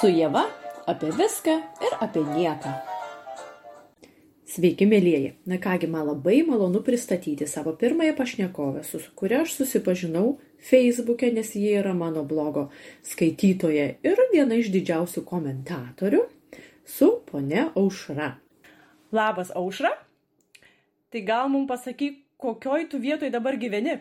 Su 0.00 0.08
Jėva 0.08 0.46
apie 0.88 1.10
viską 1.12 1.54
ir 1.84 1.94
apie 2.00 2.22
nieką. 2.24 2.70
Sveiki, 4.48 4.86
mėlyjeji. 4.88 5.34
Na 5.44 5.58
kągi, 5.60 5.90
man 5.92 6.06
labai 6.08 6.38
malonu 6.48 6.80
pristatyti 6.86 7.44
savo 7.44 7.74
pirmąją 7.82 8.14
pašnekovę, 8.16 8.84
su 8.88 9.02
kuria 9.14 9.42
aš 9.44 9.58
susipažinau 9.58 10.38
Facebook'e, 10.70 11.28
nes 11.36 11.52
ji 11.52 11.74
yra 11.82 11.92
mano 11.92 12.24
blogo 12.24 12.70
skaitytoja 13.10 13.86
ir 14.00 14.24
viena 14.32 14.56
iš 14.56 14.72
didžiausių 14.72 15.26
komentatorių 15.28 16.24
su 16.96 17.12
ponia 17.28 17.68
Aušra. 17.76 18.32
Labas, 19.12 19.52
Aušra. 19.52 19.92
Tai 21.12 21.26
gal 21.28 21.52
mums 21.52 21.68
pasakyk, 21.68 22.22
kokioj 22.40 22.88
tu 22.88 23.04
vietoj 23.04 23.28
dabar 23.36 23.60
gyveni? 23.60 24.00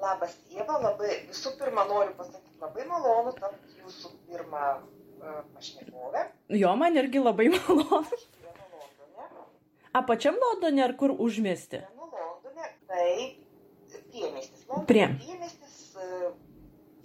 Labas, 0.00 0.40
Jėva, 0.48 0.80
labai 0.80 1.26
visų 1.28 1.58
pirma 1.60 1.84
noriu 1.92 2.16
pasakyti, 2.16 2.56
labai 2.64 2.88
malonu 2.88 3.36
tapti 3.36 3.75
jūsų 3.86 4.12
pirmą 4.28 4.62
uh, 4.76 5.40
pašnekovę. 5.54 6.24
Jo, 6.58 6.74
man 6.76 6.98
irgi 6.98 7.22
labai 7.22 7.48
malonu. 7.54 8.02
Londone. 8.02 9.42
A 9.96 10.02
pačiam 10.04 10.36
Londone 10.42 10.84
ar 10.84 10.96
kur 11.00 11.14
užmesti? 11.14 11.80
Gyvenu 11.86 12.10
Londone, 12.12 12.70
tai 12.90 13.12
priemestis. 14.10 14.66
Londono 14.68 14.86
Prie. 14.90 15.06
Priemestis 15.22 15.76
uh, 15.96 16.32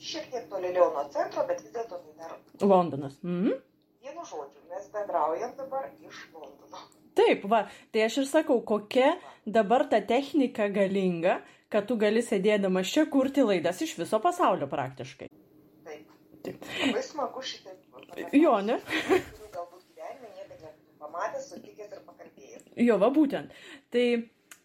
šiek 0.01 0.31
tiek 0.33 0.47
tolėliau 0.51 0.89
nuo 0.95 1.05
centro, 1.13 1.45
bet 1.49 1.61
vis 1.63 1.73
dėlto 1.75 2.01
tai 2.01 2.17
dar 2.23 2.35
Londonas. 2.73 3.19
Mhm. 3.23 3.59
vienu 4.01 4.25
žodžiu, 4.25 4.63
mes 4.71 4.89
bendraujam 4.93 5.53
dabar 5.57 5.87
iš 6.07 6.25
Londono. 6.33 6.83
Taip, 7.15 7.43
va, 7.51 7.65
tai 7.91 8.05
aš 8.07 8.21
ir 8.21 8.27
sakau, 8.29 8.61
kokia 8.65 9.13
dabar 9.45 9.83
ta 9.91 9.99
technika 10.01 10.69
galinga, 10.71 11.41
kad 11.71 11.87
tu 11.87 11.97
gali 11.99 12.23
sėdėdamas 12.23 12.87
čia 12.91 13.05
kurti 13.11 13.43
laidas 13.43 13.81
iš 13.83 13.97
viso 13.99 14.19
pasaulio 14.23 14.67
praktiškai. 14.71 15.27
Taip. 16.45 16.63
Labai 16.87 17.03
smagu 17.05 17.41
šitaip. 17.45 17.77
Jo, 18.33 18.55
ne? 18.65 18.77
Galbūt 19.53 19.83
gyvenime 19.91 20.29
niekada 20.35 20.71
pamatęs, 21.01 21.49
sutikęs 21.51 21.91
ir 21.97 22.01
pakalbėjęs. 22.07 22.63
Jo, 22.87 22.97
va 23.01 23.09
būtent. 23.13 23.53
Tai 23.93 24.05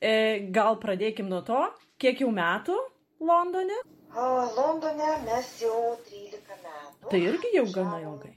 e, 0.00 0.14
gal 0.56 0.78
pradėkim 0.82 1.28
nuo 1.32 1.42
to, 1.46 1.60
kiek 2.00 2.22
jau 2.24 2.30
metų 2.32 2.76
Londone? 3.20 3.76
A, 4.16 4.24
Londone 4.56 5.10
mes 5.26 5.50
jau 5.60 5.96
13 6.08 6.56
metų. 6.64 7.10
Tai 7.12 7.20
irgi 7.28 7.52
jau 7.58 7.66
gana 7.74 8.00
ilgai. 8.04 8.32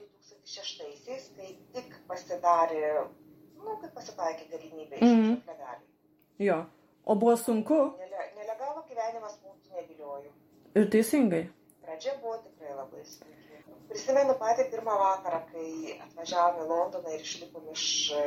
2006-aisiais, 0.50 1.30
kai 1.38 1.54
tik 1.76 1.96
pasidarė, 2.10 2.84
nu, 3.62 3.78
kai 3.82 3.90
pasitaikė 3.96 4.50
galimybė 4.52 5.00
Mhm. 5.00 5.06
išvažiuoti 5.06 5.48
legaliai. 5.54 5.88
Jo. 6.50 6.60
O 7.10 7.16
buvo 7.16 7.36
sunku 7.38 7.78
Nele, 8.00 8.26
nelegalų 8.38 8.84
gyvenimas 8.90 9.40
mūsų 9.46 9.76
neviliojo. 9.78 10.32
ir 10.76 10.90
teisingai. 10.94 11.44
Pradžia 11.86 12.14
buvo 12.22 12.36
tikrai 12.44 12.76
labai 12.78 13.02
sunki. 13.06 13.39
Prisimenu 13.90 14.36
patį 14.38 14.68
pirmą 14.70 14.96
vakarą, 15.02 15.40
kai 15.50 15.96
atvažiavome 16.06 16.66
į 16.66 16.70
Londoną 16.70 17.14
ir 17.16 17.24
išlipom 17.26 17.72
iš 17.74 17.86
e, 18.14 18.22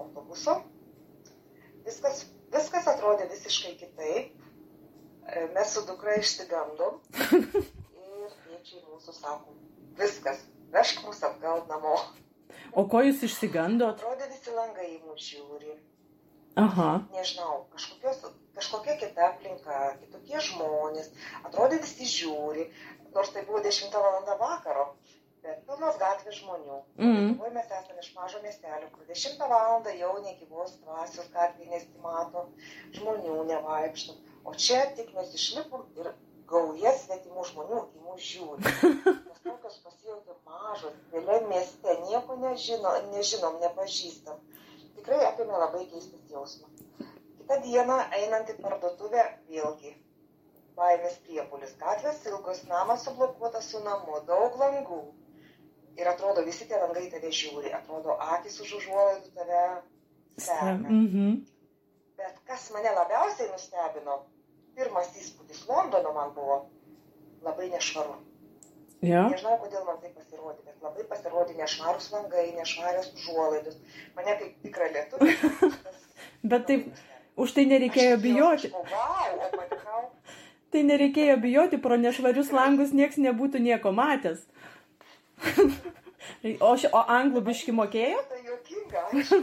autobuso. 0.00 0.54
Viskas, 1.84 2.22
viskas 2.54 2.88
atrodė 2.94 3.28
visiškai 3.28 3.74
kitaip. 3.82 4.32
E, 5.28 5.46
Mes 5.56 5.74
su 5.76 5.84
dukra 5.88 6.16
išsigandom. 6.22 7.02
Ir 7.20 8.32
tėčiai 8.46 8.80
mūsų 8.88 9.16
sako, 9.18 9.56
viskas, 10.00 10.40
vežk 10.72 11.04
mus 11.04 11.20
atgal 11.28 11.66
namo. 11.68 11.98
O 12.72 12.86
ko 12.88 13.04
jūs 13.04 13.20
išsigandot? 13.28 14.00
Atrodė 14.00 14.30
visi 14.32 14.56
langai 14.56 14.88
į 14.94 15.02
mus 15.04 15.28
žiūri. 15.28 15.76
Aha. 16.64 16.90
Nežinau, 17.12 17.64
kažkokios, 17.74 18.24
kažkokia 18.56 18.96
kita 19.00 19.28
aplinka, 19.32 19.78
kitokie 20.00 20.40
žmonės. 20.48 21.10
Atrodė 21.44 21.80
visi 21.82 22.06
žiūri, 22.08 22.68
nors 23.16 23.32
tai 23.34 23.44
buvo 23.48 23.62
10 23.66 23.94
val. 24.06 24.26
vakaro. 24.40 24.86
Bet 25.44 25.64
pilnos 25.68 25.96
gatvės 26.00 26.38
žmonių. 26.40 26.76
Mhm. 26.96 27.24
Lietuvoje 27.24 27.54
mes 27.54 27.72
esame 27.78 28.04
iš 28.04 28.12
mažo 28.16 28.38
miestelio, 28.44 28.88
kur 28.92 29.08
10 29.08 29.42
val. 29.54 29.82
jau 30.02 30.12
negyvos 30.26 30.78
dvasios 30.84 31.28
gatvėje 31.34 31.70
nesimato, 31.72 32.46
žmonių 32.98 33.42
nevaikšto. 33.50 34.16
O 34.44 34.54
čia 34.54 34.86
tik 34.96 35.12
mes 35.16 35.34
išlipom 35.36 35.84
ir 36.00 36.14
gauja 36.50 36.92
svetimų 37.00 37.44
žmonių 37.50 37.80
į 37.96 38.02
mus 38.06 38.24
žiūri. 38.30 38.72
Mes 39.28 39.38
tokios 39.44 39.78
pasijautėm 39.84 40.40
mažos, 40.48 40.96
vėliau 41.12 41.46
mieste, 41.48 41.96
nieko 42.08 42.36
nežino, 42.42 42.92
nežinom, 43.12 43.60
nepažįstam. 43.62 44.40
Tikrai 44.98 45.20
apėmė 45.30 45.60
labai 45.64 45.84
keistas 45.92 46.32
jausmas. 46.32 46.84
Kita 47.38 47.60
diena 47.64 47.98
einant 48.18 48.52
į 48.52 48.58
parduotuvę 48.60 49.24
vėlgi. 49.48 49.94
Baimės 50.78 51.18
priepulis. 51.26 51.74
Gatvės 51.80 52.24
ilgos, 52.26 52.64
namas 52.70 53.04
sublokuotas 53.06 53.68
su 53.70 53.82
namu, 53.84 54.18
daug 54.28 54.56
langų. 54.58 55.00
Ir 55.94 56.10
atrodo, 56.10 56.42
visi 56.46 56.66
tie 56.66 56.78
langai 56.80 57.06
tave 57.12 57.30
žiūri, 57.30 57.70
atrodo, 57.76 58.16
akis 58.34 58.58
už 58.64 58.72
užuolaidų 58.80 59.30
tave 59.36 59.64
seka. 60.36 60.72
Mhm. 60.82 61.34
Bet 62.18 62.40
kas 62.48 62.70
mane 62.74 62.90
labiausiai 62.96 63.50
nustebino, 63.52 64.22
pirmas 64.74 65.10
įspūdis 65.20 65.66
Londono 65.70 66.12
man 66.16 66.34
buvo 66.34 66.64
labai 67.46 67.70
nešvaru. 67.70 68.16
Jo. 69.04 69.24
Nežinau, 69.28 69.56
kodėl 69.60 69.84
man 69.86 69.98
tai 70.00 70.10
pasirodė, 70.16 70.62
bet 70.64 70.84
labai 70.84 71.04
pasirodė 71.10 71.56
nešvarus 71.58 72.06
langai, 72.14 72.44
nešvarios 72.56 73.10
užuolaidos. 73.18 73.76
Mane 74.16 74.36
kaip 74.40 74.62
tikra 74.64 74.88
lietuvė. 74.94 75.34
Bet 76.52 76.66
taip, 76.68 76.86
už 77.40 77.52
tai 77.56 77.64
nereikėjo 77.68 78.16
bijoti. 78.22 78.70
Wow. 78.72 79.73
Tai 80.74 80.82
nereikėjo 80.82 81.38
bijoti, 81.38 81.78
pro 81.78 81.96
nešvarius 82.00 82.50
langus 82.54 82.90
nieks 82.90 83.20
nebūtų 83.22 83.62
nieko 83.62 83.94
matęs. 83.94 84.42
o, 86.66 86.72
ši, 86.74 86.90
o 86.90 87.02
anglų 87.14 87.44
biški 87.46 87.74
mokėjo? 87.78 88.24
Tai 88.30 88.40
juokinga. 88.48 89.04
Aš 89.12 89.36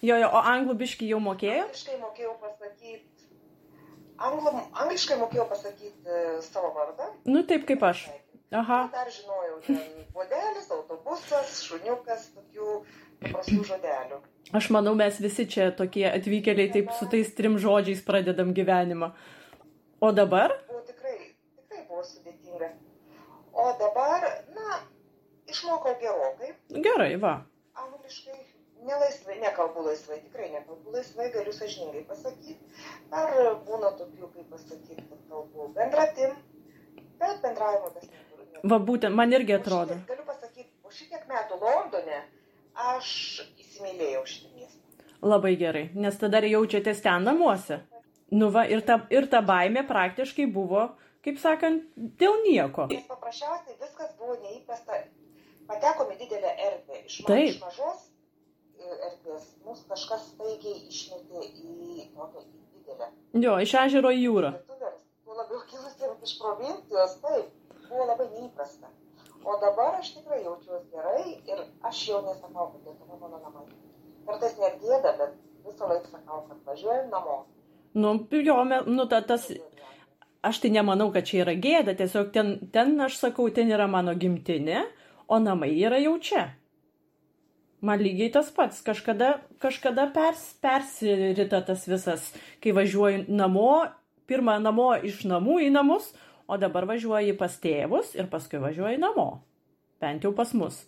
Jo, 0.00 0.16
jo, 0.16 0.30
o 0.32 0.40
anglų 0.48 0.74
biški 0.80 1.10
jau 1.10 1.20
mokėjo? 1.20 1.66
angliškai 1.66 1.98
mokėjau 2.00 2.32
pasakyti. 2.40 3.26
Anglo, 4.20 4.52
angliškai 4.84 5.18
mokėjau 5.20 5.44
pasakyti 5.50 6.08
e, 6.08 6.22
savo 6.44 6.70
vardą. 6.76 7.08
Nu 7.28 7.42
taip 7.48 7.66
kaip 7.68 7.84
aš. 7.84 8.06
Aha. 8.50 8.78
Dar 8.94 9.10
žinojau, 9.12 9.58
ten 9.66 9.76
bodelis, 10.14 10.70
autobusas, 10.74 11.52
šuniukas, 11.68 12.30
tokių 12.34 12.78
paprastų 13.20 13.60
žodelių. 13.68 14.22
Aš 14.56 14.70
manau, 14.74 14.96
mes 14.98 15.20
visi 15.22 15.46
čia 15.46 15.68
tokie 15.76 16.08
atvykėliai 16.08 16.72
taip 16.72 16.90
su 16.98 17.06
tais 17.12 17.28
trim 17.36 17.60
žodžiais 17.60 18.00
pradedam 18.06 18.50
gyvenimą. 18.56 19.12
O 20.00 20.12
dabar? 20.12 20.50
Buvo 20.68 20.80
tikrai, 20.88 21.16
tikrai 21.56 21.82
buvo 21.88 22.02
sudėtinga. 22.08 22.70
O 23.52 23.66
dabar, 23.80 24.24
na, 24.56 24.78
išmokau 25.52 25.96
gerokai. 26.00 26.54
Gerai, 26.86 27.16
va. 27.24 27.34
Angliškai 27.82 28.38
nelaisvai, 28.88 29.36
nekalbu 29.42 29.82
laisvai, 29.88 30.20
tikrai 30.24 30.48
nekalbu 30.54 30.94
laisvai, 30.94 31.26
galiu 31.34 31.52
sažiningai 31.52 32.04
pasakyti. 32.08 32.56
Ar 33.12 33.34
būna 33.66 33.90
tokių, 34.00 34.30
kaip 34.36 34.48
pasakyti, 34.54 35.04
kad 35.10 35.20
kalbu 35.28 35.68
bendratim, 35.76 36.36
bet 37.20 37.42
bendravimo 37.44 37.92
tas 37.98 38.08
neturiu. 38.08 38.64
Va 38.72 38.78
būtent, 38.88 39.14
man 39.20 39.32
irgi 39.36 39.58
atrodo. 39.58 39.94
šitiek- 39.98 40.08
Galiu 40.14 40.26
pasakyti, 40.32 40.68
po 40.82 40.90
šitiek 40.96 41.28
metų 41.28 41.60
Londone 41.60 42.22
aš 42.88 43.12
įsimylėjau 43.60 44.24
šitą 44.32 44.54
miestą. 44.56 44.76
Labai 45.22 45.56
gerai, 45.60 45.90
nes 45.94 46.16
tada 46.16 46.40
jaučiatės 46.40 47.02
ten 47.04 47.24
namuose. 47.28 47.82
Nu 48.30 48.50
va, 48.54 48.62
ir 48.70 48.84
ta, 48.86 49.00
ir 49.10 49.26
ta 49.30 49.40
baimė 49.42 49.82
praktiškai 49.88 50.46
buvo, 50.54 50.84
kaip 51.26 51.40
sakant, 51.42 51.82
dėl 52.20 52.36
nieko. 52.44 52.86
Nes 52.92 53.08
paprasčiausiai 53.10 53.74
viskas 53.80 54.12
buvo 54.20 54.36
neįprasta. 54.44 55.00
Patekome 55.70 56.14
didelę 56.20 56.52
erdvę. 56.68 57.02
Iš, 57.06 57.16
ma 57.26 57.38
iš 57.42 57.58
mažos 57.62 58.06
e, 58.78 58.86
erdvės 59.08 59.50
mus 59.66 59.82
kažkas 59.90 60.30
staigiai 60.32 60.78
išmetė 60.90 61.44
į 61.46 62.06
tokią 62.14 62.46
didelę. 62.46 63.10
Jo, 63.44 63.58
iš 63.66 63.74
ežero 63.82 64.14
į 64.14 64.22
jūrą. 64.24 64.54
Tuo 64.70 65.36
labiau 65.38 65.60
kilusiems 65.70 66.24
iš 66.26 66.38
provincijos, 66.40 67.18
taip, 67.22 67.52
buvo 67.88 68.08
labai 68.12 68.30
neįprasta. 68.32 68.90
O 69.44 69.56
dabar 69.60 69.94
aš 69.98 70.14
tikrai 70.14 70.42
jaučiuosi 70.44 70.90
gerai 70.94 71.22
ir 71.52 71.62
aš 71.90 72.00
jau 72.08 72.18
nesakau, 72.26 72.66
kad 72.72 72.82
Lietuva 72.86 73.16
mano 73.22 73.38
namai. 73.44 73.64
Kartais 74.26 74.58
net 74.60 74.82
gėda, 74.82 75.14
bet 75.20 75.38
visą 75.64 75.88
laiką 75.88 76.10
sakau, 76.12 76.42
kad 76.48 76.66
važiuojam 76.66 77.08
namo. 77.14 77.38
Nu, 77.94 78.14
jo, 78.30 78.56
nu 78.86 79.06
ta, 79.10 79.20
tas, 79.26 79.48
aš 80.42 80.60
tai 80.62 80.70
nemanau, 80.70 81.10
kad 81.12 81.26
čia 81.26 81.42
yra 81.44 81.56
gėda, 81.58 81.96
tiesiog 81.98 82.30
ten, 82.34 82.54
ten, 82.72 82.94
aš 83.02 83.18
sakau, 83.18 83.48
ten 83.54 83.72
yra 83.72 83.88
mano 83.90 84.14
gimtinė, 84.14 84.84
o 85.26 85.40
namai 85.42 85.72
yra 85.74 85.98
jau 86.02 86.16
čia. 86.22 86.46
Man 87.80 88.02
lygiai 88.04 88.28
tas 88.32 88.50
pats, 88.52 88.82
kažkada, 88.84 89.38
kažkada 89.62 90.04
pers, 90.12 90.42
persirita 90.60 91.62
tas 91.64 91.86
visas, 91.88 92.26
kai 92.60 92.74
važiuoju 92.76 93.24
namo, 93.32 93.86
pirmą 94.28 94.58
namo 94.60 94.92
iš 95.00 95.24
namų 95.26 95.62
į 95.64 95.70
namus, 95.72 96.10
o 96.50 96.58
dabar 96.60 96.84
važiuoji 96.90 97.34
pas 97.40 97.56
tėvus 97.62 98.12
ir 98.18 98.28
paskui 98.30 98.60
važiuoji 98.60 99.00
namo. 99.00 99.30
Bent 100.00 100.24
jau 100.26 100.34
pas 100.36 100.52
mus. 100.54 100.84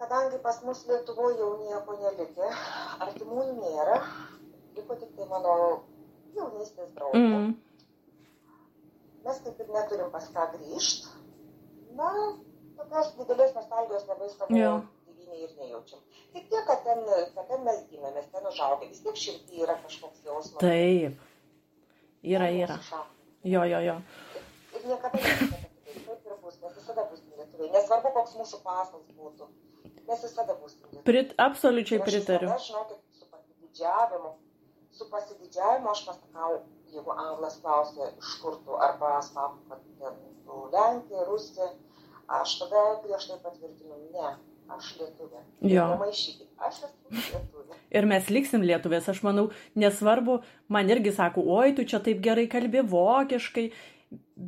Kadangi 0.00 0.40
pas 0.42 0.58
mus 0.64 0.82
Lietuvoje 0.88 1.38
jau 1.38 1.50
nieko 1.60 1.96
nelikė, 2.00 2.50
artimųjų 3.06 3.56
nėra, 3.60 3.98
liko 4.76 4.96
tik 5.00 5.10
tai 5.16 5.26
mano 5.30 5.54
jaunystės 6.36 6.92
draugė. 6.96 7.20
Mm. 7.24 7.50
Mes 9.24 9.40
kaip 9.44 9.58
ir 9.64 9.72
neturim 9.74 10.10
pas 10.14 10.28
ką 10.34 10.46
grįžti. 10.54 11.10
Na, 11.98 12.10
tokios 12.78 13.10
didelės 13.18 13.52
nostalgijos 13.56 14.06
labai 14.08 14.28
savo 14.32 14.56
Jo. 14.56 14.70
tėvynėje 15.08 15.48
ir 15.48 15.56
nejaučiam. 15.58 16.00
Tik 16.32 16.46
tiek, 16.52 16.64
kad 16.68 16.84
ten, 16.86 17.02
kad 17.34 17.48
ten 17.50 17.64
mes 17.66 17.82
gimėmės, 17.90 18.30
ten 18.32 18.46
užaugę, 18.48 18.88
vis 18.92 19.02
tiek 19.04 19.18
širdį 19.24 19.64
yra 19.66 19.76
kažkoks 19.82 20.22
jausmas. 20.24 20.60
Taip. 20.62 21.18
Yra, 22.22 22.48
yra. 22.52 22.78
Jo, 23.44 23.64
jo, 23.68 23.80
jo. 23.88 23.96
Ir 24.76 24.86
niekada 24.86 25.18
nesakė, 25.18 25.60
kad 25.60 26.04
taip 26.06 26.26
ir 26.30 26.36
bus, 26.44 26.58
mes 26.62 26.76
visada 26.78 27.04
busim 27.10 27.32
lietuviai. 27.40 27.70
Nesvarbu, 27.74 28.12
koks 28.16 28.36
mūsų 28.38 28.60
pasas 28.64 29.04
būtų, 29.18 29.48
mes 30.08 30.24
visada 30.28 30.56
busim 30.62 30.84
lietuviai. 30.86 31.04
Prit, 31.10 31.34
absoliučiai 31.48 31.98
Ir 31.98 32.04
aš 32.04 32.08
pritariu. 32.12 32.48
visada, 32.52 32.66
žinokit, 32.68 33.00
su 33.18 33.28
pasididžiavimu, 33.34 34.32
su 34.92 35.06
pasididžiavimu 35.10 35.90
aš 35.90 36.04
pasakau, 36.06 36.60
jeigu 36.92 37.14
anglas 37.16 37.58
klausia, 37.62 38.10
iš 38.18 38.34
kur 38.42 38.58
tu, 38.64 38.76
arba 38.88 39.20
sako, 39.22 39.58
kad 39.68 39.82
tu 40.46 40.62
Lenkija, 40.74 41.24
Rusija, 41.28 41.68
aš 42.40 42.58
tada 42.62 42.82
griežtai 43.04 43.38
patvirtinu, 43.42 43.98
ne, 44.14 44.32
aš 44.74 44.90
lietuvė. 44.98 45.44
Jo. 45.72 45.86
Nemaišykit, 45.94 46.48
aš 46.58 46.82
esu 46.88 47.14
lietuvė. 47.32 47.78
Ir 47.90 48.10
mes 48.10 48.28
liksim 48.30 48.66
lietuvės, 48.66 49.08
aš 49.12 49.22
manau, 49.26 49.48
nesvarbu, 49.78 50.40
man 50.68 50.90
irgi 50.90 51.14
sako, 51.14 51.46
oi, 51.60 51.72
tu 51.76 51.86
čia 51.86 52.02
taip 52.04 52.22
gerai 52.24 52.46
kalbi 52.50 52.82
vokiškai, 52.92 53.70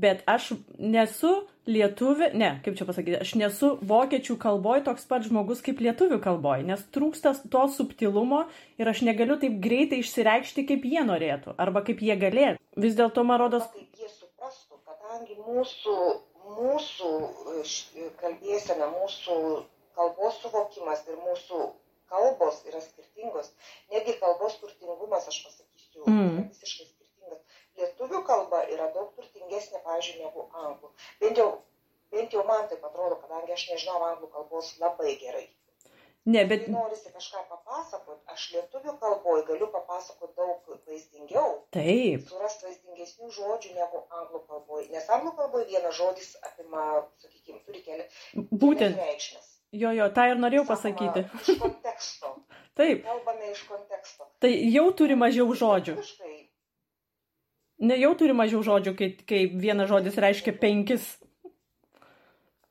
bet 0.02 0.22
aš 0.30 0.52
nesu 0.78 1.34
lietuvė, 1.70 2.32
ne, 2.34 2.48
kaip 2.64 2.74
čia 2.78 2.86
pasakyti, 2.88 3.18
aš 3.22 3.34
nesu 3.38 3.68
vokiečių 3.86 4.34
kalboj 4.42 4.80
toks 4.88 5.04
pat 5.06 5.22
žmogus 5.28 5.60
kaip 5.62 5.78
lietuvių 5.84 6.18
kalboj, 6.24 6.64
nes 6.66 6.82
trūksta 6.94 7.34
to 7.52 7.62
subtilumo 7.76 8.44
ir 8.82 8.90
aš 8.90 9.02
negaliu 9.06 9.36
taip 9.42 9.60
greitai 9.62 10.00
išsireikšti, 10.02 10.64
kaip 10.70 10.82
jie 10.90 11.04
norėtų, 11.06 11.54
arba 11.62 11.84
kaip 11.86 12.02
jie 12.02 12.16
galėtų. 12.18 12.58
Vis 12.82 12.96
dėlto, 12.98 13.22
man 13.28 13.38
rodos, 13.44 13.68
Kaip 13.74 14.00
jie 14.00 14.08
suprastų, 14.10 14.80
kadangi 14.88 15.36
mūsų, 15.44 15.96
mūsų 16.58 17.12
e, 17.58 17.62
š- 17.62 18.10
kalbėsena, 18.22 18.88
mūsų 18.98 19.36
kalbos 19.94 20.40
suvokimas 20.42 21.04
ir 21.06 21.20
mūsų 21.20 21.62
kalbos 22.12 22.58
yra 22.68 22.80
skirtingos. 22.82 23.52
Negi 23.92 24.16
kalbos 24.20 24.58
turtingumas, 24.60 25.28
aš 25.30 25.38
pasakysiu, 25.46 26.02
Mm. 26.08 26.48
visiškai 26.50 26.86
skirtingas. 26.88 27.01
Lietuvių 27.80 28.20
kalba 28.28 28.62
yra 28.74 28.90
daug 28.94 29.12
turtingesnė, 29.16 29.80
pavyzdžiui, 29.86 30.20
negu 30.24 30.46
anglų. 30.64 30.90
Bent 31.22 31.38
jau, 31.40 31.48
bent 32.12 32.32
jau 32.36 32.44
man 32.48 32.66
taip 32.68 32.84
atrodo, 32.84 33.16
kadangi 33.24 33.54
aš 33.56 33.66
nežinau 33.72 34.02
anglų 34.10 34.28
kalbos 34.34 34.74
labai 34.82 35.14
gerai. 35.22 35.46
ne, 36.24 36.44
bet 36.50 36.66
Kai 36.66 36.72
norisi 36.72 37.10
kažką 37.14 37.40
papasakot, 37.50 38.18
aš 38.34 38.42
lietuvių 38.54 38.92
kalboje 39.00 39.42
galiu 39.48 39.66
papasakot 39.72 40.36
daug 40.38 40.68
vaizdingiau 40.86 41.56
taip, 41.74 42.28
surast 42.28 42.62
vaizdingesnių 42.62 43.30
žodžių 43.38 43.72
negu 43.78 44.02
anglų 44.20 44.42
kalboje. 44.52 44.86
Nes 44.92 45.08
anglų 45.16 45.32
kalboje 45.40 45.66
vienas 45.72 45.96
žodis 45.98 46.28
apima, 46.50 46.84
sakykime, 47.24 47.58
turi 47.66 47.82
keli 47.88 48.06
būtent, 48.36 48.94
kelias 48.94 49.08
reikšmes. 49.08 49.48
jo, 49.82 49.90
jo, 49.98 50.06
tą 50.20 50.28
ir 50.30 50.38
norėjau 50.44 50.62
Sakoma, 50.68 50.76
pasakyti. 50.76 51.26
Iš 51.42 51.58
konteksto. 51.64 52.34
Taip, 52.78 53.02
Kalbame 53.08 53.50
iš 53.56 53.66
konteksto. 53.68 54.28
tai 54.40 54.52
jau 54.76 54.86
turi 55.02 55.18
mažiau 55.24 55.50
žodžių. 55.64 55.96
Lietuviškai 55.98 56.38
Ne, 57.82 57.96
jau 57.98 58.12
turi 58.14 58.34
mažiau 58.36 58.62
žodžių, 58.62 58.94
kai, 58.98 59.08
kai 59.26 59.42
vienas 59.58 59.90
žodis 59.90 60.18
reiškia 60.22 60.54
penkis. 60.60 61.06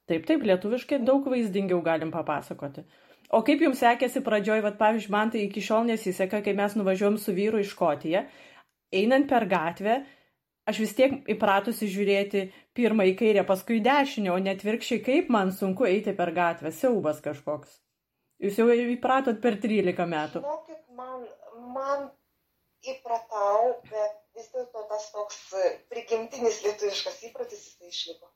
Taip, 0.08 0.24
taip, 0.28 0.46
lietuviškai 0.48 1.02
daug 1.04 1.28
vaizdingiau 1.32 1.82
galim 1.84 2.14
papasakoti. 2.14 2.86
O 3.32 3.42
kaip 3.48 3.64
jums 3.64 3.80
sekėsi 3.84 4.24
pradžioj, 4.24 4.64
vad 4.64 4.80
pavyzdžiui, 4.80 5.12
man 5.12 5.32
tai 5.32 5.46
iki 5.46 5.64
šiol 5.64 5.86
nesiseka, 5.88 6.42
kai 6.44 6.56
mes 6.56 6.76
nuvažiuojam 6.80 7.20
su 7.20 7.36
vyru 7.36 7.60
į 7.60 7.68
Škotiją, 7.70 8.24
einant 9.02 9.28
per 9.30 9.48
gatvę, 9.52 10.02
aš 10.68 10.82
vis 10.84 10.96
tiek 10.96 11.16
įpratusi 11.32 11.92
žiūrėti 11.92 12.46
pirmą 12.76 13.08
į 13.12 13.16
kairę, 13.20 13.46
paskui 13.48 13.80
į 13.80 13.86
dešinę, 13.88 14.32
o 14.32 14.40
net 14.44 14.64
virkščiai, 14.68 15.04
kaip 15.06 15.32
man 15.32 15.52
sunku 15.56 15.88
eiti 15.88 16.16
per 16.16 16.32
gatvę, 16.36 16.72
siaubas 16.76 17.24
kažkoks. 17.24 17.80
Jūs 18.42 18.58
jau 18.60 18.72
įpratot 18.74 19.44
per 19.44 19.60
13 19.64 20.08
metų. 20.16 20.44
Žinokit, 20.44 20.82
man, 20.98 21.28
man 21.76 22.10
įpratau, 22.94 23.74
bet 23.90 24.20
vis 24.38 24.48
dėlto 24.54 24.84
tas 24.90 25.10
toks 25.14 25.40
e, 25.58 25.72
prigimtinis 25.92 26.62
lietuviškas 26.66 27.20
įprotis 27.30 27.66
jis 27.66 27.76
tai 27.80 27.92
išliko. 27.92 28.32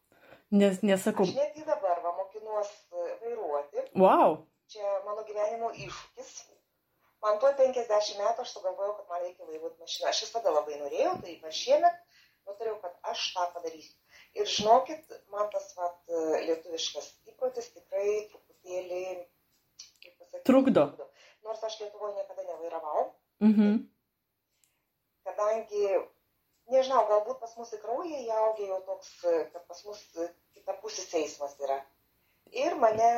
Nes 0.55 0.81
nesakau, 0.85 1.25
Aš 1.25 1.33
netgi 1.37 1.65
dabar 1.67 2.01
va, 2.03 2.11
mokinuos 2.19 2.69
e, 2.93 3.07
vairuoti. 3.23 3.85
wow, 3.97 4.37
Čia 4.71 4.91
mano 5.05 5.23
gyvenimo 5.27 5.71
iššūkis. 5.73 6.33
Man 7.25 7.39
tuo 7.41 7.49
50 7.57 8.19
metų 8.21 8.43
aš 8.43 8.53
sugalvojau, 8.53 8.95
kad 8.99 9.09
man 9.09 9.23
reikia 9.23 9.45
vairuoti 9.49 9.81
mašiną. 9.81 10.09
Aš 10.11 10.23
visada 10.27 10.53
labai 10.53 10.77
norėjau, 10.81 11.15
tai 11.23 11.37
va 11.41 11.53
šiemet 11.53 12.01
nutariau, 12.45 12.77
kad 12.81 12.93
aš 13.11 13.27
tą 13.33 13.45
padarysiu. 13.55 13.95
Ir 14.37 14.49
žinokit, 14.51 15.15
man 15.33 15.49
tas 15.53 15.71
vat, 15.77 15.97
e, 16.09 16.23
lietuviškas 16.49 17.07
įprotis 17.31 17.71
tikrai 17.73 18.27
truputėlį, 18.29 19.03
pasakyti, 20.05 20.43
Trukdo. 20.45 20.85
Nors 21.45 21.63
aš 21.63 21.79
Lietuvoje 21.81 22.15
niekada 22.17 22.43
nevairavau, 22.45 23.05
mhm. 23.45 23.77
Kadangi, 25.25 25.87
nežinau, 26.71 27.05
galbūt 27.09 27.41
pas 27.41 27.55
mus 27.59 27.73
į 27.75 27.81
kraują 27.83 28.21
įaugė 28.25 28.69
jau 28.69 28.79
toks, 28.89 29.11
kad 29.23 29.63
pas 29.65 29.81
mus 29.87 30.01
e, 30.21 30.29
kitapusis 30.57 31.13
eismas 31.21 31.57
yra. 31.61 31.79
Ir 32.55 32.77
mane 32.81 33.09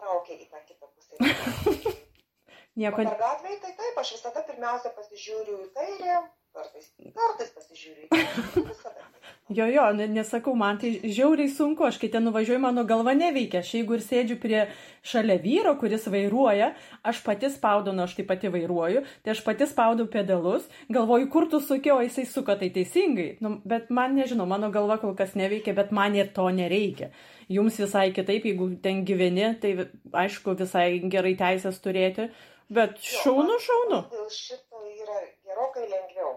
traukė 0.00 0.36
į 0.36 0.50
tą 0.52 0.60
kitą 0.68 0.90
pusę. 0.94 1.94
nieko. 2.80 3.02
Per 3.02 3.16
gatvę, 3.24 3.56
tai 3.64 3.72
taip, 3.78 4.02
aš 4.02 4.14
visada 4.16 4.44
pirmiausia 4.48 4.92
pasižiūriu 4.96 5.58
į 5.64 5.70
kairę, 5.76 6.20
kartais, 6.56 6.90
kartais 7.16 7.54
pasižiūriu. 7.56 8.10
Visada. 8.70 9.10
Jo, 9.50 9.66
jo, 9.66 9.92
ne- 9.98 10.06
nesakau, 10.06 10.52
man 10.54 10.78
tai 10.78 10.92
žiauriai 11.02 11.50
sunku, 11.50 11.82
aš 11.82 11.96
kai 11.98 12.08
ten 12.12 12.22
nuvažiuoju, 12.22 12.60
mano 12.62 12.84
galva 12.86 13.16
neveikia. 13.18 13.64
Aš 13.64 13.72
jeigu 13.80 13.96
ir 13.96 14.02
sėdžiu 14.04 14.36
prie 14.38 14.60
šalia 15.02 15.40
vyro, 15.42 15.72
kuris 15.80 16.06
vairuoja, 16.06 16.68
aš 17.02 17.18
pati 17.26 17.50
spaudau, 17.50 17.90
nu 17.96 18.04
aš 18.04 18.14
tai 18.14 18.24
pati 18.28 18.52
vairuoju, 18.54 19.02
tai 19.24 19.34
aš 19.34 19.42
pati 19.46 19.66
spaudau 19.66 20.06
pedalus, 20.12 20.68
galvoju, 20.86 21.26
kur 21.34 21.48
tu 21.50 21.58
sukiau, 21.58 21.98
o 21.98 22.06
jisai 22.06 22.28
suka 22.30 22.54
tai 22.60 22.70
teisingai. 22.76 23.32
Nu, 23.42 23.56
bet 23.66 23.90
man 23.90 24.14
nežinau, 24.14 24.46
mano 24.46 24.70
galva 24.70 25.00
kol 25.02 25.16
kas 25.18 25.34
neveikia, 25.34 25.74
bet 25.74 25.90
man 25.90 26.14
ir 26.14 26.30
to 26.36 26.46
nereikia. 26.54 27.10
Jums 27.50 27.80
visai 27.82 28.12
kitaip, 28.14 28.46
jeigu 28.46 28.70
ten 28.84 29.02
gyveni, 29.02 29.50
tai 29.58 29.74
aišku, 30.14 30.54
visai 30.62 31.00
gerai 31.10 31.34
teisės 31.34 31.82
turėti, 31.82 32.28
bet 32.70 33.02
šaunu, 33.02 33.58
šaunu. 33.66 34.04
Dėl 34.14 34.30
šito 34.30 34.86
yra 34.94 35.24
gerokai 35.42 35.88
lengviau, 35.90 36.36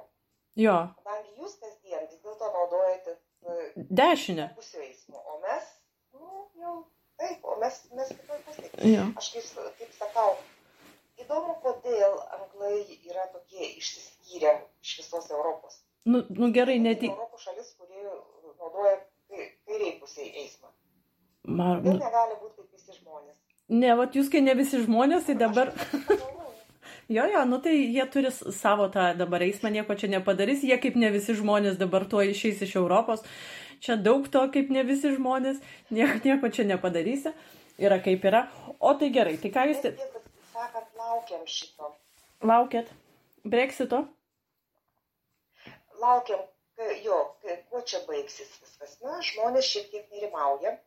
Jo, 0.59 0.73
kadangi 1.01 1.31
jūs 1.41 1.55
kasdien 1.61 2.03
vis 2.09 2.19
dėlto 2.21 2.49
naudojate 2.53 3.15
dešinę. 4.01 4.49
pusę 4.55 4.81
eismo, 4.85 5.17
o 5.33 5.39
mes, 5.41 5.63
nu, 6.13 6.27
jau 6.61 6.73
taip, 7.17 7.39
o 7.45 7.55
mes, 7.61 7.79
mes 7.97 8.11
kitoj 8.13 8.41
pusėje. 8.45 8.69
Jo. 8.93 9.07
Aš 9.17 9.31
kaip, 9.33 9.71
kaip 9.79 9.95
sakau, 9.97 10.35
įdomu, 11.23 11.55
kodėl 11.63 12.19
anglai 12.37 12.83
yra 13.09 13.25
tokie 13.33 13.65
išsiskyrę 13.79 14.53
iš 14.85 14.97
visos 15.01 15.31
Europos. 15.31 15.79
Nu, 16.05 16.21
nu 16.29 16.51
gerai, 16.53 16.77
net 16.83 17.01
į... 17.01 17.09
Europos 17.15 17.41
šalis, 17.47 17.73
kurie 17.79 18.03
naudoja 18.59 18.95
kai- 19.29 19.49
kairiai 19.65 19.97
pusiai 20.01 20.29
eismą. 20.43 20.69
Man, 21.43 21.81
Ir 21.85 21.97
negali 21.99 22.37
būti 22.41 22.61
kaip 22.61 22.71
visi 22.77 22.93
žmonės. 23.01 23.37
ne, 23.69 23.95
vat 23.99 24.13
jūs, 24.15 24.29
kai 24.31 24.41
ne 24.45 24.53
visi 24.55 24.79
žmonės, 24.85 25.25
tai 25.27 25.35
dabar... 25.39 25.73
Aš 25.73 26.29
Jo, 27.11 27.25
jo, 27.27 27.41
nu 27.45 27.59
tai 27.59 27.75
jie 27.91 28.05
turi 28.07 28.31
savo 28.31 28.87
tą 28.93 29.09
dabar 29.19 29.43
eismą, 29.43 29.71
nieko 29.73 29.95
čia 29.99 30.07
nepadarys, 30.13 30.63
jie 30.63 30.77
kaip 30.79 30.95
ne 30.95 31.09
visi 31.11 31.35
žmonės 31.35 31.75
dabar 31.81 32.05
tuo 32.07 32.23
išeis 32.23 32.63
iš 32.63 32.77
Europos. 32.79 33.25
Čia 33.83 33.97
daug 33.99 34.29
to 34.31 34.45
kaip 34.53 34.71
ne 34.71 34.85
visi 34.87 35.11
žmonės, 35.11 35.59
nieko, 35.91 36.21
nieko 36.23 36.51
čia 36.53 36.63
nepadarysi. 36.69 37.33
Yra 37.81 37.97
kaip 38.05 38.23
yra. 38.29 38.45
O 38.79 38.93
tai 38.95 39.09
gerai, 39.11 39.35
tai 39.41 39.51
ką 39.51 39.65
jūs 39.71 39.81
sakant, 40.53 40.87
laukiam 40.97 41.43
šito. 41.47 41.95
laukiat? 42.41 42.87
Brexito? 43.43 44.05
Laukiam, 45.99 46.39
jo, 47.03 47.19
kuo 47.69 47.81
čia 47.81 47.99
baigsis 48.07 48.51
viskas. 48.61 48.97
Na, 49.03 49.19
žmonės 49.19 49.67
šiek 49.67 49.89
tiek 49.91 50.09
nerimauja. 50.11 50.77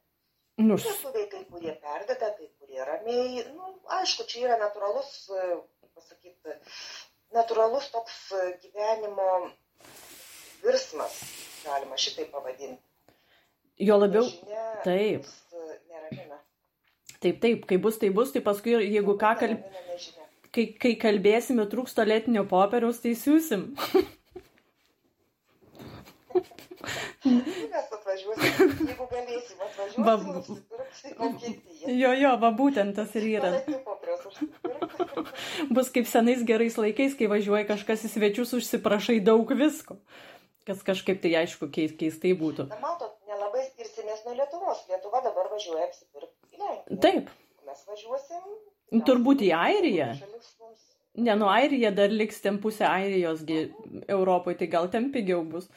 Nu, 0.56 0.76
Lietuviai 0.80 1.28
kai 1.28 1.42
kurie 1.50 1.72
perdeda, 1.84 2.30
kai 2.38 2.46
kurie 2.60 2.84
ramiai. 2.88 3.42
Nu, 3.52 3.74
aišku, 3.98 4.24
čia 4.30 4.46
yra 4.46 4.56
natūralus, 4.62 5.10
pasakyti, 5.96 6.56
natūralus 7.36 7.88
toks 7.94 8.18
gyvenimo 8.62 9.28
virsmas, 10.64 11.16
galima 11.64 11.98
šitai 12.00 12.28
pavadinti. 12.32 12.82
jo 13.88 13.98
labiau. 14.00 14.24
Žinia, 14.28 14.66
taip. 14.84 15.26
e, 15.52 15.78
neramina. 15.90 16.38
Taip, 17.20 17.40
taip, 17.42 17.64
kai 17.68 17.78
bus, 17.82 17.98
tai 18.00 18.10
bus, 18.14 18.32
tai 18.32 18.42
paskui, 18.44 18.76
jeigu 18.84 19.16
ką, 19.20 19.32
kalb... 19.40 19.58
Neramina 19.58 19.82
nežinia. 19.92 20.28
kai, 20.52 20.66
kai 20.80 20.94
kalbėsime 21.00 21.66
trūksto 21.72 22.04
lėtinio 22.06 22.46
popieriaus, 22.48 23.02
tai 23.04 23.16
siūsim. 23.18 23.72
Mes 27.26 27.88
atvažiuosim, 27.96 28.72
jeigu 28.86 29.06
galėsim, 29.10 29.58
atvažiuosim, 29.66 30.04
Va-. 30.06 31.26
Jo, 31.86 32.12
jo, 32.16 32.32
va 32.42 32.50
būtent 32.56 32.94
tas 32.96 33.14
ir 33.18 33.26
yra. 33.36 33.50
Bus 35.76 35.90
kaip 35.92 36.06
senais 36.08 36.40
gerais 36.48 36.78
laikais, 36.80 37.14
kai 37.18 37.28
važiuoja 37.28 37.66
kažkas 37.68 38.06
į 38.08 38.12
svečius, 38.14 38.54
užsiprašai 38.56 39.18
daug 39.24 39.50
visko. 39.58 39.98
Kas 40.66 40.80
kažkaip 40.86 41.20
tai 41.22 41.34
aišku 41.42 41.68
keis, 41.74 41.92
keistai 42.00 42.32
būtų. 42.38 42.66
Na, 42.70 42.78
matot, 42.82 43.12
nelabai 43.28 43.66
skirsimės 43.66 44.24
nuo 44.24 44.32
Lietuvos. 44.38 44.80
Lietuva 44.88 45.20
dabar 45.26 45.50
važiuoja 45.52 45.84
apsipirkti 45.90 46.56
į 46.56 46.62
Lenkiją. 46.62 46.98
Taip. 47.04 47.28
Mes 47.68 47.84
važiuosim. 47.90 48.56
Turbūt 49.06 49.44
į 49.44 49.52
Airiją. 49.58 50.08
Ne, 51.16 51.36
nu 51.36 51.48
Airija 51.52 51.92
dar 51.96 52.12
liks 52.12 52.40
ten 52.44 52.58
pusę 52.62 52.88
Airijos 52.88 53.44
Europoje, 54.08 54.58
tai 54.62 54.68
gal 54.72 54.90
ten 54.92 55.10
pigiau 55.12 55.44
bus. 55.44 55.68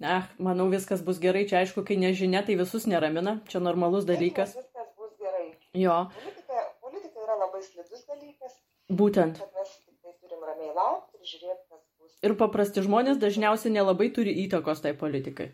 Ach, 0.00 0.28
manau, 0.40 0.70
viskas 0.72 1.04
bus 1.04 1.20
gerai. 1.20 1.44
Čia 1.48 1.60
aišku, 1.62 1.84
kai 1.84 1.96
nežinia, 2.00 2.44
tai 2.46 2.56
visus 2.60 2.88
neramina. 2.88 3.38
Čia 3.52 3.60
normalus 3.64 4.08
dalykas. 4.08 4.56
Viskas 4.56 4.90
bus 4.96 5.12
gerai. 5.20 5.50
Jo, 5.76 6.06
Politika, 6.16 6.64
politika 6.84 7.24
yra 7.26 7.36
labai 7.44 7.62
slidus 7.64 8.04
dalykas, 8.08 8.56
būtent. 8.90 9.40
mes 9.56 9.70
tai 10.02 10.12
turim 10.20 10.44
ramiai 10.48 10.74
laukti 10.74 11.20
ir 11.20 11.30
žiūrėti, 11.30 11.62
kas 11.70 11.82
bus. 12.00 12.12
Ir 12.22 12.36
paprasti 12.40 12.84
žmonės 12.84 13.20
dažniausiai 13.22 13.72
nelabai 13.72 14.10
turi 14.12 14.34
įtakos 14.44 14.82
tai 14.84 14.94
politikai. 14.96 15.52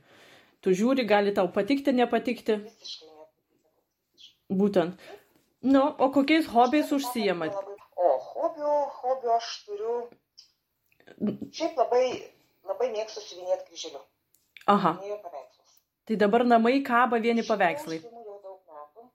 Tu 0.60 0.75
žiūri, 0.76 1.06
gali 1.08 1.32
tau 1.32 1.49
patikti, 1.49 1.92
nepatikti. 1.96 2.58
Visiškai 2.66 3.08
nepatinka. 3.08 4.56
Būtent. 4.60 5.10
Nu, 5.62 5.82
o 5.99 6.10
kokiais 6.12 6.49
hobiais 6.49 6.92
užsijamat? 6.92 7.56
O, 7.96 8.10
hobių, 8.32 8.75
hobių 9.00 9.32
aš 9.37 9.49
turiu. 9.66 9.94
Šiaip 11.52 11.76
labai, 11.80 12.04
labai 12.68 12.88
mėgstu 12.94 13.20
siuvinėti 13.25 13.68
kryželiu. 13.68 14.00
Aha, 14.70 14.94
tai 16.08 16.16
dabar 16.20 16.44
namai 16.44 16.80
kaba 16.84 17.18
vieni 17.20 17.44
paveikslai. 17.46 17.99
Aš 18.00 18.25
jau 18.26 18.37
daug 18.44 18.60
metų. 18.72 19.06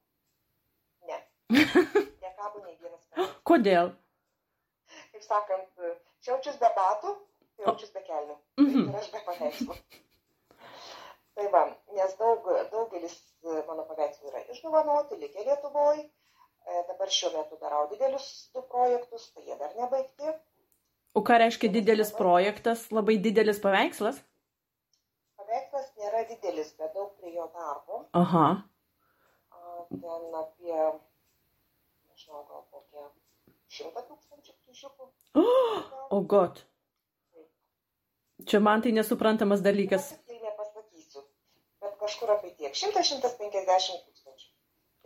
Ne. 1.10 1.19
Nekabo 2.25 2.62
nei 2.65 2.77
vienas. 2.81 3.31
Kodėl? 3.45 3.93
Kaip 5.25 5.41
sakant, 5.41 5.86
čiaučius 6.22 6.58
be 6.62 6.70
batų, 6.75 7.12
jaučius 7.63 7.94
be 7.94 8.01
kelnių. 8.05 8.36
Mhm. 8.62 8.89
Ir 8.91 8.98
aš 9.00 9.08
be 9.13 9.22
paveikslų. 9.25 9.77
Tai 11.36 11.48
va, 11.51 11.63
nes 11.98 12.13
daug, 12.20 12.46
daugelis 12.72 13.15
mano 13.65 13.86
paveikslų 13.89 14.29
yra 14.29 14.44
išdovanoti, 14.53 15.17
likę 15.24 15.46
Lietuvoje. 15.48 16.05
Dabar 16.91 17.10
šiuo 17.13 17.32
metu 17.34 17.58
darau 17.62 17.88
didelius 17.89 18.27
du 18.53 18.62
projektus, 18.70 19.27
tai 19.34 19.44
jie 19.48 19.58
dar 19.58 19.74
nebaigti. 19.77 20.36
O 21.13 21.22
ką 21.25 21.39
reiškia 21.41 21.70
didelis 21.74 22.13
projektas, 22.13 22.88
labai 22.91 23.17
didelis 23.22 23.62
paveikslas? 23.65 24.22
Paveikslas 25.41 25.91
nėra 26.01 26.24
didelis, 26.29 26.74
bet 26.77 26.94
daug 26.94 27.13
prie 27.20 27.36
jo 27.36 27.50
darbo. 27.53 28.05
Aha. 28.22 28.48
Ten 29.89 30.39
apie, 30.41 30.79
nežinau, 32.10 32.41
gal 32.50 32.65
kokie 32.74 33.05
šimtą 33.77 34.01
tūkstančių. 34.10 34.35
O 36.15 36.22
god. 36.22 36.62
Čia 38.46 38.60
man 38.60 38.82
tai 38.84 38.91
nesuprantamas 38.91 39.62
dalykas. 39.65 40.10
Tai 40.27 40.38
nepasakysiu, 40.44 41.22
bet 41.82 41.94
kažkur 42.01 42.32
apie 42.36 42.51
tiek. 42.60 42.74
100-150 42.75 44.03
tūkstančių. 44.05 44.50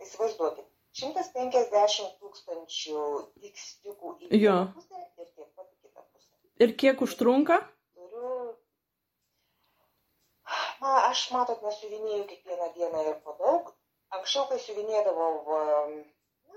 Įsivaizduokit, 0.04 0.66
150 1.00 2.16
tūkstančių 2.20 3.04
tiksliukų 3.44 4.14
į 4.28 4.40
Jo. 4.42 4.56
pusę 4.74 4.98
ir 5.22 5.28
tiek 5.36 5.48
pat 5.56 5.68
į 5.70 5.76
kitą 5.86 6.04
pusę. 6.08 6.32
Ir 6.66 6.74
kiek 6.82 7.02
užtrunka? 7.06 7.60
Turiu. 7.94 8.56
Na, 10.82 10.94
aš 11.10 11.26
matot, 11.34 11.62
nesuvinėjau 11.64 12.26
kiekvieną 12.32 12.70
dieną 12.76 13.04
ir 13.12 13.18
po 13.24 13.36
daug. 13.40 13.70
Anksčiau, 14.18 14.48
kai 14.50 14.58
suvinėdavau, 14.58 15.32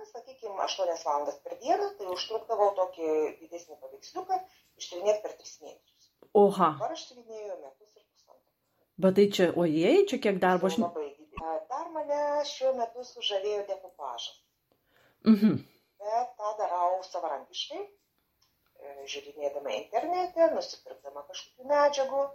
na, 0.04 0.12
sakykime, 0.12 0.56
8 0.64 1.06
valandas 1.06 1.38
per 1.44 1.58
dieną, 1.62 1.90
tai 1.98 2.08
užtrukdavau 2.12 2.72
tokį 2.80 3.10
didesnį 3.40 3.78
paveiksliuką 3.80 4.40
išsiuvinėti 4.82 5.24
per 5.24 5.36
3 5.40 5.54
mėnesius. 5.64 6.10
Oha. 6.42 6.70
Dabar 6.80 6.96
aš 6.96 7.06
suvinėjau 7.10 7.58
metus 7.62 7.96
ir 7.96 8.04
pusantrą. 8.04 8.40
Bet 9.06 9.18
tai 9.20 9.28
čia, 9.38 9.50
ojei, 9.64 10.06
čia 10.10 10.20
kiek 10.26 10.40
darbo 10.44 10.70
aš... 10.70 10.80
Labai 10.84 11.08
didelį. 11.10 11.58
Dar 11.74 11.90
mane 11.96 12.22
šiuo 12.50 12.74
metu 12.80 13.06
sužavėjo 13.08 13.66
dekupažas. 13.70 14.40
Mhm. 15.34 15.60
Bet 16.04 16.34
tą 16.40 16.56
darau 16.60 17.00
savarankiškai, 17.08 17.84
e, 17.84 18.96
žiūrinėdama 19.14 19.78
internete, 19.78 20.50
nusipirkdama 20.58 21.24
kažkokių 21.30 21.70
medžiagų, 21.72 22.26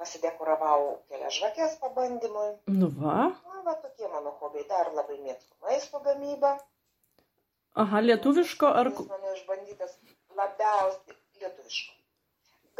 pasidekoravau 0.00 1.00
kelias 1.08 1.36
žvakės 1.38 1.78
pabandymui. 1.82 2.50
Nu 2.80 2.90
va. 3.00 3.30
Na, 3.60 3.72
va 3.72 3.74
tokie 3.74 4.08
mano 4.08 4.30
hobiai. 4.40 4.64
Dar 4.68 4.88
labai 4.96 5.18
mėgstu 5.20 5.52
maisto 5.64 6.00
gamybą. 6.04 6.50
Aha, 7.82 8.00
lietuviško 8.00 8.68
ar... 8.80 8.88
Jis 8.96 9.08
mano 9.10 9.32
išbandytas 9.36 9.96
labiausiai 10.38 11.16
lietuviško. 11.42 11.92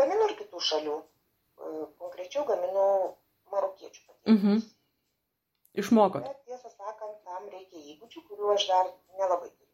Gaminu 0.00 0.28
ir 0.30 0.36
kitų 0.38 0.62
šalių. 0.68 0.94
E, 1.00 1.72
Konkrečiau 2.00 2.46
gaminu 2.48 2.84
marokiečių 3.52 4.06
patiekalus. 4.06 4.36
Mhm. 4.36 4.62
Išmokot. 5.84 6.24
Bet 6.30 6.40
tiesą 6.48 6.72
sakant, 6.72 7.18
tam 7.28 7.50
reikia 7.52 7.82
įgūdžių, 7.92 8.24
kuriuų 8.30 8.54
aš 8.56 8.64
dar 8.70 8.88
nelabai 9.20 9.50
turiu. 9.50 9.68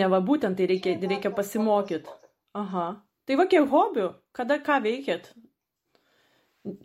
Ne 0.00 0.10
va 0.12 0.18
būtent 0.20 0.58
tai 0.58 0.66
reikia, 0.70 0.96
reikia 1.14 1.30
pasimokyti. 1.38 2.10
Aha. 2.58 2.88
Tai 3.24 3.38
va 3.38 3.46
kiek 3.54 3.70
hobių, 3.70 4.10
kada 4.36 4.58
ką 4.66 4.82
veikėt? 4.84 5.30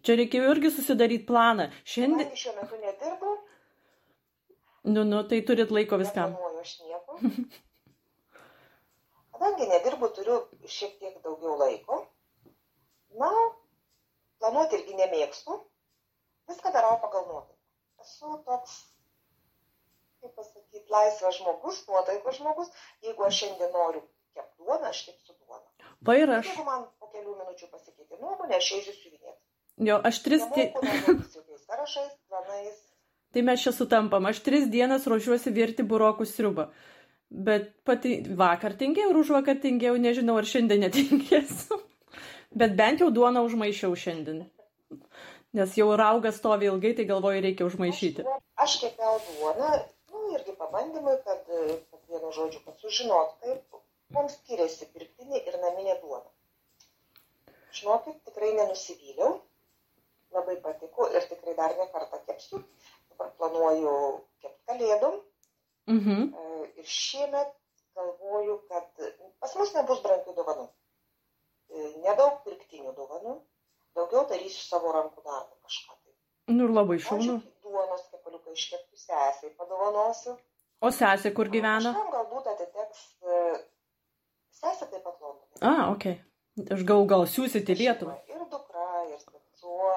Čia 0.08 0.16
reikėjo 0.22 0.54
irgi 0.54 0.70
susidaryti 0.72 1.26
planą. 1.28 1.66
Šiandien, 1.92 2.30
šiuo 2.40 2.54
metu 2.56 2.78
nedirbu, 2.80 3.25
nu, 4.94 5.04
nu, 5.12 5.22
tai 5.30 5.42
turit 5.48 5.72
laiko 5.77 5.98
viskam. 6.01 6.34
neplanuoju 6.34 6.60
aš 6.65 6.74
nieko. 6.80 7.20
Kadangi 9.36 9.68
nedirbu, 9.72 10.10
turiu 10.18 10.38
šiek 10.77 10.98
tiek 11.00 11.15
daugiau 11.24 11.58
laiko. 11.60 12.01
Na, 13.22 13.32
planuoti 14.39 14.80
irgi 14.80 14.98
nemėgstu. 15.00 15.58
Viską 16.50 16.72
darau 16.75 17.00
pagal 17.04 17.25
nuotaiką. 17.30 17.62
Esu 18.06 18.36
toks, 18.48 18.75
kaip 20.22 20.36
pasakyti, 20.38 20.86
laisvas 20.94 21.39
žmogus, 21.39 21.82
nuotaikos 21.89 22.38
žmogus. 22.39 22.70
Jeigu 23.06 23.25
aš 23.27 23.42
šiandien 23.42 23.74
noriu 23.74 24.04
kepti 24.38 24.62
duoną, 24.62 24.92
aš 24.92 25.01
kepsiu 25.10 25.34
duoną. 25.39 25.89
Va 26.06 26.18
ir 26.22 26.36
aš. 26.38 26.51
Jeigu 26.51 26.68
man 26.70 26.86
po 27.01 27.10
kelių 27.13 27.34
minučių 27.42 27.72
pasikeitė 27.74 28.22
nuomonė, 28.22 28.60
aš 28.62 28.72
eisiu 28.77 28.94
siuvinėti. 29.00 29.39
Jo, 29.89 30.00
aš 30.08 30.22
tris... 30.27 30.46
Jokiais 30.46 31.65
sąrašais, 31.65 32.13
planais. 32.30 32.85
Tai 33.36 33.42
mes 33.44 33.60
čia 33.60 33.74
sutampam. 33.75 34.24
Aš 34.30 34.39
tris 34.46 34.70
dienas 34.72 35.06
ruošiuosi 35.12 35.51
virti 35.51 35.84
burokų 35.84 36.24
sriubą. 36.30 36.70
Bet 37.48 37.65
pati 37.84 38.22
vakar 38.39 38.77
tingėjau 38.80 39.10
ir 39.12 39.18
už 39.20 39.32
vakar 39.36 39.58
tingėjau, 39.60 39.98
nežinau, 40.00 40.38
ar 40.39 40.48
šiandien 40.48 40.86
netingėsiu. 40.86 41.82
Bet 42.62 42.77
bent 42.80 43.04
jau 43.04 43.10
duoną 43.12 43.42
užmaišiau 43.44 43.98
šiandien. 44.00 44.46
Nes 45.60 45.75
jau 45.75 45.89
raugas 46.00 46.39
stovi 46.39 46.70
ilgai, 46.70 46.94
tai 46.96 47.08
galvoju, 47.10 47.42
reikia 47.44 47.68
užmaišyti. 47.68 48.24
Aš, 48.24 48.46
aš 48.68 48.77
kepiau 48.86 49.20
duoną, 49.25 49.72
nu, 50.13 50.22
irgi 50.38 50.56
pabandymui, 50.62 51.18
kad, 51.27 51.44
kad 51.50 52.01
vienu 52.13 52.32
žodžiu, 52.38 52.62
kad 52.63 52.80
sužinot, 52.80 53.36
kaip 53.44 53.82
mums 54.15 54.39
skiriasi 54.39 54.88
pirktinė 54.96 55.44
ir 55.44 55.60
naminė 55.60 55.98
duona. 56.06 56.32
Žinokit, 57.75 58.22
tikrai 58.30 58.54
nenusivyliau, 58.62 59.42
labai 60.36 60.56
patiko 60.63 61.10
ir 61.12 61.27
tikrai 61.32 61.56
dar 61.60 61.75
ne 61.80 61.92
kartą 61.92 62.24
kepsiu. 62.30 62.63
Dabar 63.16 63.32
planuoju 63.40 63.92
kepti 64.44 64.62
kalėdom 64.72 65.20
Mhm. 65.88 66.34
e, 66.36 66.68
ir 66.82 66.86
šiemet 66.90 67.52
galvoju, 67.96 68.56
kad 68.70 68.88
pas 69.40 69.54
mus 69.56 69.74
nebus 69.76 70.02
brangių 70.04 70.34
dovanų. 70.36 70.66
E, 71.70 71.84
Nedaug 72.06 72.42
pirktinių 72.44 72.92
dovanų, 72.98 73.36
daugiau 73.96 74.26
darysiu 74.30 74.66
savo 74.68 74.92
rankų 74.96 75.24
darbą 75.24 75.56
kažką. 75.64 75.94
Tai. 75.96 76.14
Nu 76.58 76.66
ir 76.68 76.74
labai 76.76 76.98
šaunu. 77.00 77.38
Duonos 77.64 78.04
kepaliuką 78.12 78.52
iškepti 78.58 78.98
sesiai 79.00 79.54
padovanosiu. 79.58 80.36
O 80.82 80.92
sesė 80.92 81.32
kur 81.34 81.48
gyvena? 81.54 81.94
Kažkam 81.94 82.12
galbūt 82.18 82.50
atiteks 82.52 83.06
e, 83.24 83.40
sesė 84.60 84.90
taip 84.92 85.04
pat 85.08 85.22
Londone. 85.22 85.62
A, 85.62 85.92
ok. 85.94 86.10
Aš 86.76 86.84
gal, 86.88 87.06
gal 87.10 87.26
siūsit 87.30 87.70
į 87.72 87.78
Lietuvą. 87.84 88.18
Ir 88.32 88.44
dukra, 88.52 88.90
ir 89.12 89.20
sesuo. 89.22 89.94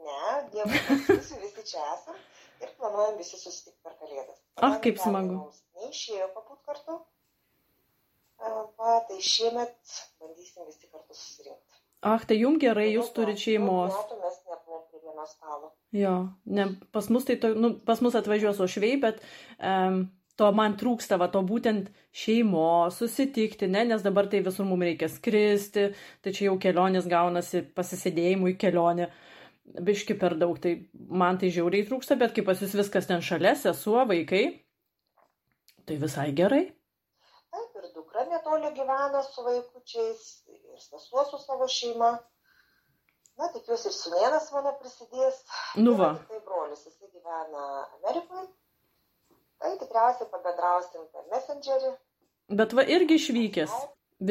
Ne, 0.00 0.36
dievui 0.52 0.78
pasiūsiu, 0.86 1.40
visi 1.42 1.64
čia 1.72 1.82
esam. 1.94 2.16
Ir 2.60 2.70
planuojam 2.78 3.18
visi 3.20 3.36
susitikti 3.40 3.80
per 3.84 3.92
Ah, 4.60 4.76
kaip 4.84 4.98
smagu. 5.00 5.38
Neišėjo 5.80 6.26
pabūt 6.36 6.60
kartu. 6.68 6.98
E, 8.40 8.50
Va, 8.80 8.92
tai 9.08 9.18
šiemet 9.20 9.74
bandysim 10.20 10.66
visi 10.68 10.88
kartu 10.92 11.14
susirinkti. 11.16 11.78
Ach, 12.08 12.22
tai 12.24 12.38
jum 12.40 12.56
gerai, 12.62 12.86
jūs 12.94 13.10
Daug 13.10 13.16
turit 13.18 13.36
metų- 13.36 13.44
šeimos. 13.44 13.96
metų 13.98 14.20
Mes 14.22 14.38
nebuvom 14.48 14.84
prie 14.90 15.00
vieno 15.04 15.26
stalo. 15.28 15.72
Jo, 15.92 16.14
ne, 16.46 16.64
pas 16.92 17.08
mus 17.12 17.26
tai, 17.28 17.36
to, 17.42 17.50
nu, 17.54 17.74
pas 17.84 18.00
mus 18.00 18.14
atvažiuos 18.16 18.60
ošvei, 18.64 18.94
bet 19.02 19.20
um, 19.58 19.98
to 20.40 20.48
man 20.56 20.76
trūksta, 20.80 21.18
va, 21.20 21.28
to 21.28 21.42
būtent 21.44 21.90
šeimos, 22.16 22.96
susitikti, 23.02 23.68
ne, 23.68 23.84
nes 23.90 24.02
dabar 24.06 24.28
tai 24.32 24.40
visur 24.46 24.64
mums 24.64 24.86
reikia 24.88 25.08
skristi, 25.12 25.90
tai 26.24 26.32
čia 26.32 26.46
jau 26.48 26.56
kelionės 26.62 27.08
gaunasi 27.10 27.64
pasisėdėjimui 27.76 28.56
kelionė. 28.56 29.10
Biški 29.70 30.16
per 30.18 30.34
daug, 30.40 30.56
tai 30.58 30.72
man 31.22 31.38
tai 31.38 31.52
žiauriai 31.54 31.86
trūksta, 31.86 32.16
bet 32.18 32.34
kai 32.34 32.42
pas 32.46 32.58
jūs 32.58 32.74
viskas 32.74 33.06
ten 33.06 33.22
šalia, 33.22 33.52
sesuo, 33.58 34.00
vaikai, 34.08 34.42
tai 35.86 35.98
visai 36.00 36.30
gerai. 36.34 36.64
Taip, 37.54 37.76
ir 37.78 37.86
dukra 37.94 38.24
netoli 38.26 38.72
gyvena 38.74 39.22
su 39.26 39.44
vaikučiais, 39.46 40.24
ir 40.50 40.82
sesuo 40.82 41.24
su 41.28 41.38
savo 41.44 41.70
šeima. 41.70 42.10
Na, 43.38 43.48
tikiuosi, 43.54 43.88
ir 43.88 43.96
sunėnas 43.96 44.50
mano 44.56 44.74
prisidės. 44.82 45.38
Nu 45.78 45.94
va. 46.00 46.12
Tai 46.28 46.42
brolis, 46.48 46.82
jisai 46.88 47.08
gyvena 47.14 47.66
Amerikoje. 48.00 48.48
tikriausiai 49.80 50.30
pabendrausim 50.34 51.06
per 51.14 51.30
Messengerį. 51.32 51.94
Bet 52.58 52.74
va 52.74 52.84
irgi 52.96 53.20
išvykęs. 53.20 53.76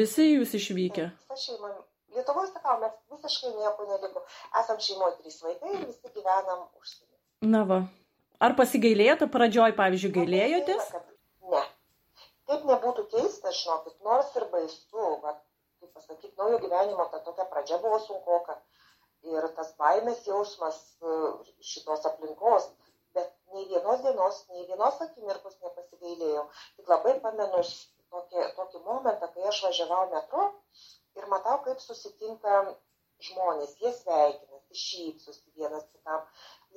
Visi 0.00 0.26
jūs 0.34 0.52
išvykę. 0.60 1.08
Visa 1.16 1.40
šeima. 1.46 1.72
Lietuvoje, 2.14 2.50
sakau, 2.50 2.76
mes 2.82 2.94
visiškai 3.12 3.52
nieko 3.54 3.86
neliko. 3.86 4.22
Esam 4.60 4.78
šeimoje 4.82 5.16
trys 5.20 5.38
vaikai 5.46 5.74
ir 5.76 5.84
visi 5.86 6.10
gyvenam 6.14 6.64
užsienį. 6.80 7.16
Na 7.52 7.62
va. 7.68 7.78
Ar 8.46 8.56
pasigailėjote 8.58 9.28
pradžioj, 9.34 9.74
pavyzdžiui, 9.78 10.10
gailėjotės? 10.16 10.90
Ne. 11.52 11.60
Kaip 12.50 12.64
nebūtų 12.70 13.04
keista, 13.12 13.52
žinokit, 13.54 13.94
nors 14.06 14.30
ir 14.40 14.46
baisu, 14.54 15.06
va, 15.24 15.36
kaip 15.78 15.92
pasakyti, 15.94 16.34
naujo 16.40 16.58
gyvenimo 16.64 17.06
ta 17.12 17.20
tokia 17.26 17.46
pradžia 17.52 17.78
buvo 17.84 18.00
sunkoka. 18.06 18.56
Ir 19.30 19.46
tas 19.58 19.70
baimės 19.78 20.24
jausmas 20.26 20.78
e, 21.04 21.18
šitos 21.70 22.06
aplinkos, 22.08 22.70
bet 23.14 23.30
nei 23.54 23.68
vienos 23.68 24.00
dienos, 24.06 24.40
nei 24.50 24.64
vienos 24.70 24.98
akimirkos 25.04 25.60
nepasigailėjau. 25.60 26.46
Tik 26.78 26.90
labai 26.94 27.18
pamenu 27.22 27.62
tokį, 27.62 28.48
tokį 28.56 28.82
momentą, 28.88 29.28
kai 29.34 29.46
aš 29.52 29.62
važiavau 29.68 30.06
metro 30.14 30.48
ir 31.20 31.28
matau, 31.32 31.58
kaip 31.66 31.82
susitinka 31.84 32.62
žmonės, 33.26 33.76
jie 33.82 33.92
sveikinasi, 33.98 34.80
šypsosi 34.82 35.52
vienas 35.58 35.84
kitam, 35.92 36.24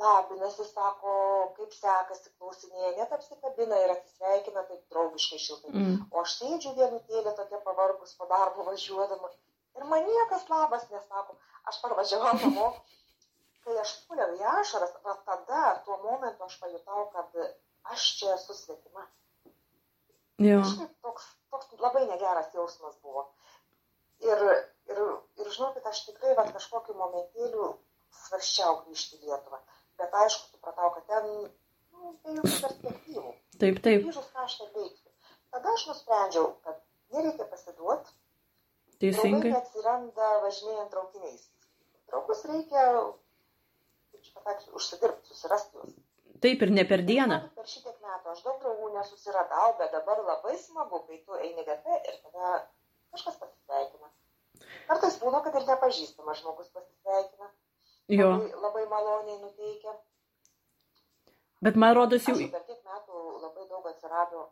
labinasi, 0.02 0.66
sako, 0.72 1.14
kaip 1.58 1.76
sekasi, 1.78 2.32
klausinėja, 2.40 2.92
net 2.98 3.16
apsikabina 3.18 3.80
ir 3.86 3.94
atsisveikina 3.96 4.66
taip 4.70 4.82
draugiškai 4.94 5.40
šiltai. 5.46 5.72
Mm. 5.72 5.96
O 6.12 6.24
aš 6.24 6.38
sėdžiu 6.42 6.74
vienutėlė 6.80 7.36
tokia 7.40 7.62
pavargus 7.68 8.16
po 8.20 8.28
darbo 8.32 8.68
važiuodama 8.70 9.32
ir 9.78 9.88
man 9.90 10.06
niekas 10.10 10.50
labas 10.52 10.90
nesako. 10.92 11.38
Aš 11.72 11.80
parvažiavau 11.84 12.34
namo, 12.42 12.70
kai 13.64 13.78
aš 13.82 13.94
puliau 14.08 14.36
į 14.38 14.48
ašaras, 14.60 14.96
va 15.06 15.16
tada, 15.30 15.64
tuo 15.86 16.00
momentu 16.04 16.48
aš 16.48 16.58
pajutau, 16.62 17.08
kad 17.16 17.38
aš 17.96 18.10
čia 18.20 18.34
esu 18.36 18.58
svetima. 18.58 19.08
Kažkaip 20.44 20.92
toks, 21.06 21.30
toks 21.54 21.80
labai 21.80 22.04
negeras 22.10 22.52
jausmas 22.58 22.98
buvo. 23.06 23.30
Ir, 24.24 24.44
ir, 24.92 25.00
ir 25.42 25.50
žinokit, 25.56 25.86
aš 25.90 26.06
tikrai 26.08 26.36
va, 26.40 26.46
kažkokiu 26.56 26.96
momentėliu 27.00 27.74
svarščiau 28.24 28.84
grįžti 28.86 29.20
į 29.20 29.30
Lietuvą. 29.30 29.60
Bet 30.00 30.16
aišku, 30.24 30.54
supratau, 30.54 30.92
kad 30.96 31.08
ten 31.12 31.30
nu, 31.34 32.14
be 32.24 32.38
jokių 32.38 32.60
perspektyvų. 32.66 33.34
Taip, 33.62 33.82
taip. 33.86 34.06
Grįžus 34.06 34.30
ką 34.34 34.46
aš 34.48 34.60
ten 34.62 34.72
veiksiu. 34.78 35.12
Tada 35.54 35.74
aš 35.78 35.88
nusprendžiau, 35.90 36.48
kad 36.66 36.80
nereikia 37.16 37.50
pasiduoti. 37.50 38.16
Teisingai. 39.04 39.52
Draugai 39.52 39.60
atsiranda 39.60 40.30
važinėjant 40.46 40.94
traukiniais. 40.94 41.44
Draugus 42.10 42.44
reikia, 42.50 42.88
kaip 44.14 44.26
čia 44.26 44.34
pasakysiu, 44.40 44.74
užsidirbti, 44.80 45.30
susirasti 45.32 45.80
juos. 45.80 45.94
Taip 46.44 46.64
ir 46.66 46.74
ne 46.76 46.84
per 46.88 47.04
dieną. 47.08 47.40
Per 47.58 47.70
šitiek 47.72 48.00
metų 48.04 48.34
aš 48.34 48.42
daug 48.46 48.58
draugų 48.64 48.90
nesusiradau, 48.98 49.76
bet 49.80 49.94
dabar 49.96 50.24
labai 50.28 50.58
smagu, 50.60 51.04
kai 51.08 51.22
tu 51.24 51.38
eini 51.40 51.64
gatve 51.68 52.00
ir 52.00 52.18
tada 52.26 52.58
kažkas 53.14 53.38
pasisveikina. 53.44 54.10
Kartais 54.88 55.20
būna, 55.22 55.44
kad 55.46 55.56
ir 55.60 55.68
nepažįstamas 55.68 56.42
žmogus 56.42 56.72
pasisveikina. 56.74 57.52
Jo. 58.12 58.34
Labai, 58.36 58.52
labai 58.66 58.84
maloniai 58.92 59.40
nuteikia. 59.40 59.96
Bet 61.64 61.80
man 61.80 61.96
rodos 61.96 62.28
jau... 62.28 62.36
Aš 62.36 62.52
per 62.52 62.66
tiek 62.68 62.82
metų 62.84 63.24
labai 63.46 63.68
daug 63.70 63.88
atsirado. 63.88 64.48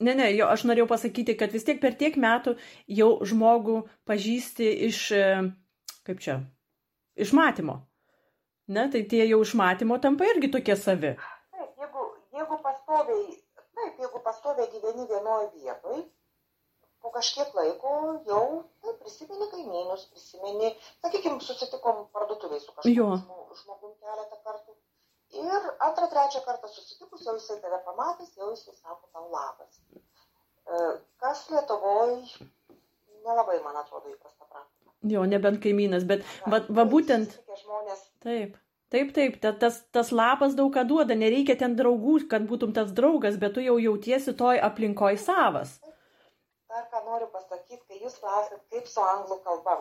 Ne, 0.00 0.14
ne, 0.16 0.30
jo, 0.32 0.48
aš 0.48 0.64
norėjau 0.68 0.88
pasakyti, 0.88 1.36
kad 1.40 1.52
vis 1.52 1.64
tiek 1.64 1.80
per 1.80 1.96
tiek 2.00 2.16
metų 2.20 2.54
jau 3.00 3.10
žmogų 3.32 3.82
pažįsti 4.08 4.68
iš, 4.88 5.00
e, 5.12 5.24
kaip 6.08 6.22
čia, 6.24 6.38
iš 7.20 7.34
matymo. 7.36 7.82
Ne, 8.72 8.86
tai 8.92 9.02
tie 9.10 9.26
jau 9.26 9.40
iš 9.44 9.52
matymo 9.60 9.98
tampa 10.00 10.28
irgi 10.28 10.48
tokie 10.52 10.76
savi. 10.80 11.12
Taip, 11.16 11.72
jeigu, 11.82 12.06
jeigu 12.38 12.60
pastoviai, 12.64 13.26
taip, 13.76 14.00
jeigu 14.04 14.22
pastoviai 14.24 14.70
gyveni 14.72 15.08
vienoje 15.10 15.50
vietoje, 15.56 16.04
po 17.02 17.12
kažkiek 17.14 17.54
laiko 17.56 17.94
jau 18.28 18.44
taip, 18.84 19.00
prisimeni 19.02 19.48
kaimynus, 19.54 20.06
prisimeni, 20.12 20.70
sakykime, 21.04 21.40
susitikom 21.44 22.06
parduotuviai 22.14 22.62
su 22.62 22.74
kažkokiu 22.76 23.58
žmogum 23.62 23.96
keletą 24.04 24.40
kartų. 24.44 24.76
Ir 25.40 25.68
antrą, 25.86 26.08
trečią 26.10 26.40
kartą 26.46 26.68
susitikus, 26.68 27.26
jau 27.26 27.36
jisai 27.38 27.60
tave 27.62 27.78
pamatys, 27.86 28.32
jau 28.38 28.50
jisai 28.50 28.74
sako 28.74 29.06
tau 29.12 29.28
labas. 29.30 29.78
E, 29.90 30.80
Kas 31.22 31.44
Lietuvoje 31.52 32.48
nelabai, 33.26 33.60
man 33.64 33.78
atrodo, 33.80 34.10
įprasta 34.10 34.48
praktika. 34.48 34.90
Jo, 35.12 35.22
nebent 35.28 35.62
kaimynas, 35.62 36.04
bet 36.08 36.26
va, 36.50 36.64
va 36.80 36.88
būtent, 36.88 37.38
Žmonės, 37.62 38.02
taip. 38.26 38.58
Taip, 38.90 39.12
taip, 39.14 39.36
ta, 39.38 39.52
tas, 39.54 39.76
tas 39.94 40.08
lapas 40.10 40.56
daug 40.58 40.72
ką 40.74 40.82
duoda, 40.82 41.14
nereikia 41.14 41.54
ten 41.58 41.76
draugų, 41.78 42.24
kad 42.32 42.42
būtum 42.50 42.72
tas 42.74 42.90
draugas, 42.90 43.36
bet 43.38 43.54
tu 43.54 43.62
jau 43.62 43.76
jautiesi 43.78 44.34
toj 44.34 44.58
aplinkoj 44.66 45.14
savas. 45.22 45.76
Dar 46.80 46.90
ką 46.92 47.04
noriu 47.06 47.28
pasakyti, 47.36 47.82
kai 47.88 48.00
jūs 48.02 48.18
klausėt, 48.24 48.60
kaip 48.74 48.88
su 48.96 49.00
anglų 49.04 49.40
kalba. 49.46 49.78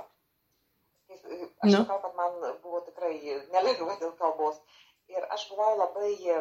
Aš 1.10 1.20
Nu. 1.64 1.72
žinau, 1.72 2.00
kad 2.02 2.16
man 2.16 2.36
buvo 2.64 2.80
tikrai 2.86 3.16
nelengva 3.54 3.96
dėl 4.02 4.12
kalbos. 4.20 4.60
Ir 5.10 5.24
aš 5.34 5.48
buvau 5.50 5.72
labai 5.80 6.12
e, 6.14 6.36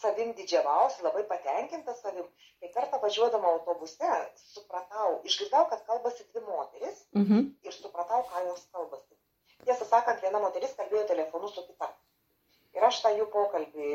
savim 0.00 0.30
didžiavausi, 0.38 1.02
labai 1.04 1.24
patenkinta 1.28 1.92
savim. 1.98 2.24
Kai 2.60 2.70
kartą 2.76 3.00
važiuodama 3.02 3.50
autobuse, 3.52 4.12
supratau, 4.54 5.18
išgirdau, 5.28 5.66
kad 5.68 5.84
kalbasi 5.90 6.24
dvi 6.30 6.40
moteris 6.46 7.02
Mhm. 7.14 7.42
ir 7.68 7.72
supratau, 7.76 8.22
ką 8.30 8.46
jos 8.46 8.64
kalbasi. 8.72 9.18
Tiesą 9.66 9.84
sakant, 9.90 10.22
viena 10.24 10.40
moteris 10.40 10.72
kalbėjo 10.78 11.06
telefonu 11.12 11.48
su 11.48 11.66
kita. 11.66 11.90
Ir 12.72 12.82
aš 12.88 13.02
tą 13.04 13.10
jų 13.18 13.26
pokalbį 13.30 13.90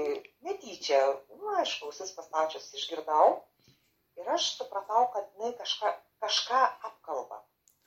netyčia, 0.46 1.02
nu, 1.40 1.56
aišku, 1.58 1.90
ausis 1.90 2.12
pastačius 2.14 2.70
išgirdau. 2.78 3.42
Ir 4.18 4.30
aš 4.34 4.50
supratau, 4.58 5.06
kad 5.14 5.28
jinai 5.36 5.54
kažką, 5.60 5.92
kažką 6.24 6.62
apkalba. 6.90 7.42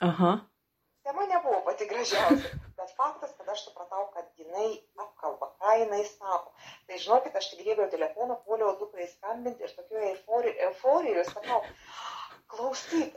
Aha. 0.08 0.32
Tema 1.04 1.24
nebuvo 1.26 1.62
pati 1.66 1.86
gražiausia, 1.90 2.50
bet 2.78 2.92
faktas, 2.96 3.32
kad 3.38 3.48
aš 3.48 3.64
supratau, 3.66 4.04
kad 4.14 4.28
jinai 4.38 4.68
apkalba, 5.00 5.48
ką 5.62 5.78
jinai 5.82 6.04
sako. 6.06 6.52
Tai 6.86 7.00
žinokit, 7.02 7.36
aš 7.40 7.50
tik 7.50 7.64
grėbiau 7.64 7.88
telefoną, 7.92 8.36
puoliau 8.46 8.76
dukrai 8.78 9.08
skambinti 9.10 9.64
ir 9.66 9.74
tokioje 9.78 10.12
eufori- 10.14 10.54
euforijoje 10.68 11.24
sakau, 11.32 11.60
klausyk, 12.52 13.16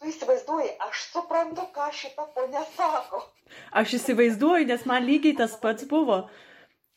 tu 0.00 0.10
įsivaizduoji, 0.10 0.74
aš 0.88 1.06
suprantu, 1.14 1.66
ką 1.76 1.88
šita 2.02 2.28
ponė 2.36 2.62
sako. 2.76 3.22
Aš 3.82 3.96
įsivaizduoju, 4.00 4.68
nes 4.70 4.86
man 4.90 5.06
lygiai 5.08 5.36
tas 5.42 5.56
pats 5.64 5.86
buvo. 5.90 6.22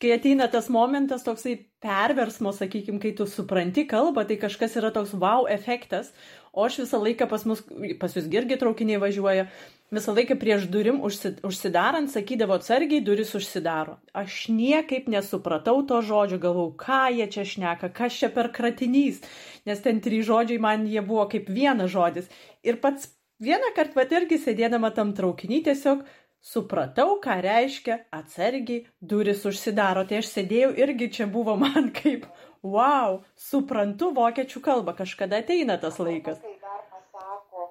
Kai 0.02 0.10
ateina 0.16 0.48
tas 0.50 0.66
momentas 0.68 1.22
toksai 1.22 1.54
perversmo, 1.84 2.50
sakykime, 2.52 2.98
kai 3.00 3.12
tu 3.14 3.26
supranti 3.30 3.84
kalbą, 3.86 4.24
tai 4.26 4.36
kažkas 4.42 4.74
yra 4.80 4.90
toks 4.94 5.12
wow 5.14 5.46
efektas, 5.50 6.10
o 6.52 6.64
aš 6.66 6.80
visą 6.82 6.98
laiką 7.02 7.28
pas 7.30 7.44
mus, 7.46 7.62
pas 8.00 8.16
jūs 8.16 8.26
irgi 8.32 8.58
traukiniai 8.58 8.98
važiuoja, 9.02 9.46
visą 9.94 10.14
laiką 10.16 10.34
prieš 10.40 10.66
durim 10.74 10.98
užsi- 11.06 11.36
užsidarant 11.46 12.10
sakydavo 12.10 12.58
atsargiai, 12.58 13.04
duris 13.06 13.34
užsidaro. 13.38 13.96
Aš 14.12 14.48
niekaip 14.50 15.06
nesupratau 15.14 15.84
to 15.86 16.02
žodžio, 16.02 16.40
galvau, 16.42 16.72
ką 16.74 17.04
jie 17.14 17.30
čia 17.30 17.46
šneka, 17.54 17.92
kas 17.94 18.18
čia 18.18 18.32
per 18.34 18.50
kratinys, 18.50 19.22
nes 19.64 19.80
ten 19.84 20.02
trys 20.02 20.26
žodžiai 20.26 20.58
man 20.58 20.88
jie 20.90 21.06
buvo 21.06 21.28
kaip 21.30 21.46
vienas 21.46 21.94
žodis. 21.94 22.26
Ir 22.66 22.82
pats 22.82 23.12
vieną 23.42 23.70
kartą 23.76 23.94
pat 24.00 24.12
irgi 24.18 24.42
sėdėdama 24.42 24.90
tam 24.94 25.14
traukinį 25.14 25.62
tiesiog 25.70 26.04
supratau, 26.44 27.14
ką 27.24 27.38
reiškia 27.44 27.96
atsargiai 28.18 28.82
duris 29.12 29.44
užsidaro. 29.48 30.04
Tai 30.08 30.20
aš 30.22 30.28
sėdėjau 30.34 30.72
irgi 30.84 31.08
čia 31.18 31.26
buvo 31.36 31.54
man 31.60 31.88
kaip, 31.96 32.26
wow, 32.64 33.22
suprantu 33.48 34.10
vokiečių 34.18 34.60
kalbą, 34.66 34.94
kažkada 35.00 35.40
ateina 35.44 35.78
tas 35.80 35.96
laikas. 36.02 36.40
Kai 36.44 36.56
dar 36.60 36.84
pasako, 36.92 37.70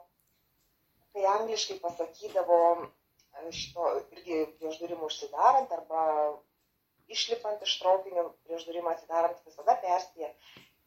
kai 1.14 1.28
angliškai 1.38 1.78
pasakydavo 1.86 2.60
e, 2.82 3.52
šito 3.54 3.92
irgi 4.16 4.42
prieš 4.58 4.82
durim 4.82 5.06
užsidarant 5.06 5.72
arba 5.78 6.08
išlipant 7.14 7.62
iš 7.66 7.78
traukinio 7.82 8.30
prieš 8.48 8.66
durim 8.70 8.88
atsidarant 8.90 9.38
visada 9.46 9.76
perspėja, 9.84 10.32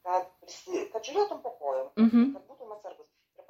kad, 0.07 0.27
prisi, 0.41 0.87
kad 0.91 1.03
žiūrėtum 1.07 1.39
po 1.43 1.51
kojom, 1.61 1.87
Mhm. 2.03 2.33
kad 2.35 2.43
būtum 2.51 2.73
atsargus. 2.75 3.07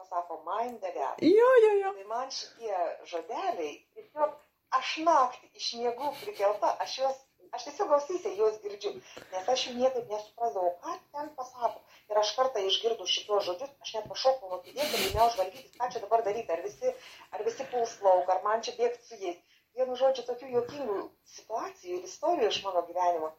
Ir 0.08 0.13
pasako, 0.13 0.43
mind 0.46 0.80
the 0.80 0.91
gap. 0.93 1.22
Jo, 1.22 1.48
jo, 1.63 1.72
jo. 1.84 1.93
Tai 1.93 2.06
man 2.08 2.30
šitie 2.32 2.76
žodeliai, 3.12 3.72
tiesiog 3.96 4.36
aš 4.78 4.91
naktį 5.04 5.50
iš 5.60 5.67
miegų 5.80 6.12
prikelta, 6.22 6.70
aš 6.84 6.93
juos, 7.00 7.17
aš 7.58 7.65
tiesiog 7.67 7.91
ausysiai 7.98 8.38
juos 8.38 8.56
girdžiu, 8.63 8.93
nes 9.34 9.50
aš 9.54 9.65
jų 9.67 9.74
niekaip 9.82 10.08
nesuprasdavau, 10.13 10.72
ką 10.84 10.96
ten 11.12 11.30
pasako. 11.36 11.84
Ir 12.08 12.22
aš 12.22 12.32
kartą 12.38 12.63
išgirdau 12.63 13.08
šitos 13.08 13.50
žodžius, 13.50 13.74
aš 13.84 13.93
net 13.98 14.08
pašokau 14.13 14.52
nuo 14.54 14.62
kėdės 14.63 14.96
ir 14.96 15.06
ėmiau 15.10 15.28
žvalgytis, 15.36 15.76
ką 15.76 15.91
čia 15.91 16.04
dabar 16.06 16.24
daryti, 16.24 16.56
ar 16.56 16.63
visi, 16.63 16.93
ar 17.36 17.43
visi 17.50 17.67
puls 17.74 17.98
lauk, 18.08 18.32
ar 18.32 18.43
man 18.48 18.63
čia 18.63 18.78
bėgti 18.80 19.10
su 19.10 19.20
jais. 19.26 19.43
Vienu 19.78 20.00
žodžiu, 20.00 20.24
tokių 20.30 20.54
juokingų 20.56 21.02
situacijų 21.36 22.00
ir 22.00 22.08
istorijų 22.08 22.54
iš 22.54 22.63
mano 22.63 22.88
gyvenimo. 22.88 23.34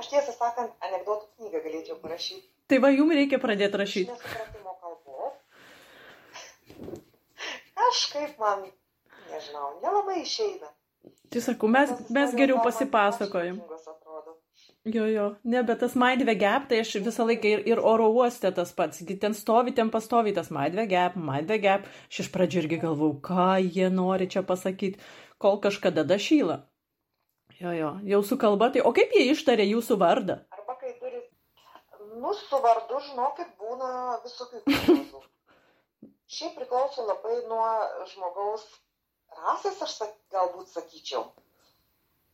Aš 0.00 0.12
tiesą 0.12 0.32
sakant, 0.36 0.76
anegdotų 0.84 1.32
knygą 1.36 1.64
galėčiau 1.64 1.96
parašyti. 2.04 2.46
Tai 2.70 2.78
va, 2.80 2.88
jums 2.94 3.12
reikia 3.18 3.38
pradėti 3.42 3.76
rašyti. 3.80 4.12
nesupratimo 4.12 4.72
kalbos. 4.80 5.01
Kažkaip 7.82 8.38
man, 8.40 8.64
nežinau, 9.30 9.74
nelabai 9.82 10.22
išeina. 10.22 10.70
Tai 11.32 11.40
sakau, 11.42 11.68
mes, 11.72 11.90
mes 12.12 12.34
geriau 12.36 12.60
atrodo. 13.88 14.36
Jo, 14.84 15.06
jo, 15.06 15.26
ne, 15.46 15.62
bet 15.66 15.80
tas 15.82 15.94
maidve 15.98 16.34
gap, 16.38 16.66
tai 16.70 16.80
aš 16.82 16.96
visą 17.06 17.24
laiką 17.28 17.50
ir, 17.54 17.62
ir 17.70 17.80
oro 17.92 18.08
uoste 18.12 18.50
tas 18.54 18.72
pats, 18.76 19.02
ten 19.22 19.36
stovi, 19.38 19.74
ten 19.76 19.92
pastovi 19.94 20.34
tas 20.36 20.50
maidve 20.54 20.86
gap, 20.90 21.16
maidve 21.16 21.58
gap. 21.62 21.88
Aš 22.10 22.24
iš 22.24 22.30
pradžių 22.34 22.64
irgi 22.64 22.80
galvau, 22.84 23.12
ką 23.28 23.56
jie 23.62 23.88
nori 23.94 24.28
čia 24.34 24.44
pasakyti, 24.46 25.00
kol 25.42 25.60
kažkada 25.62 26.04
dašyla. 26.08 26.60
Jo, 27.62 27.74
jo, 27.78 27.90
jau 28.10 28.22
su 28.26 28.38
kalba, 28.42 28.72
tai 28.74 28.82
o 28.82 28.90
kaip 28.96 29.14
jie 29.14 29.28
ištarė 29.32 29.68
jūsų 29.70 29.98
vardą? 30.02 30.40
Arba 30.56 30.74
kai 30.80 30.96
turi, 30.98 31.20
nu, 32.18 32.34
su 32.34 32.62
vardu, 32.64 32.98
žinokit, 33.06 33.54
būna 33.60 34.18
visokių. 34.26 35.22
Šiaip 36.32 36.54
priklauso 36.56 37.04
labai 37.06 37.36
nuo 37.50 37.66
žmogaus 38.12 38.64
rasės, 39.36 39.80
aš 39.86 39.94
sak, 40.00 40.12
galbūt 40.32 40.70
sakyčiau. 40.72 41.26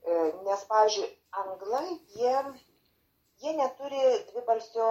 E, 0.06 0.18
Nes, 0.46 0.62
pavyzdžiui, 0.70 1.08
anglai, 1.42 1.88
jie, 2.14 2.34
jie 3.42 3.54
neturi 3.58 4.02
dvibalsio 4.30 4.86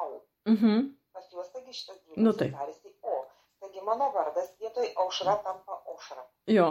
au. 0.00 0.20
Mhm. 0.48 0.84
Pas 1.12 1.26
juos, 1.32 1.50
taigi 1.52 1.74
šitas 1.76 1.98
Nu, 2.16 2.32
dvibalsis 2.32 2.38
taip. 2.38 2.54
tarėsi 2.58 2.94
o. 3.02 3.18
Taigi 3.62 3.82
mano 3.86 4.08
vardas 4.14 4.48
vietoj 4.62 4.88
aušra 5.04 5.34
tampa 5.44 5.76
aušra. 5.92 6.24
Jo. 6.50 6.70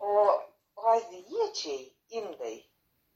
O, 0.00 0.14
o 0.76 0.88
azijiečiai, 0.94 1.84
indai, 2.18 2.56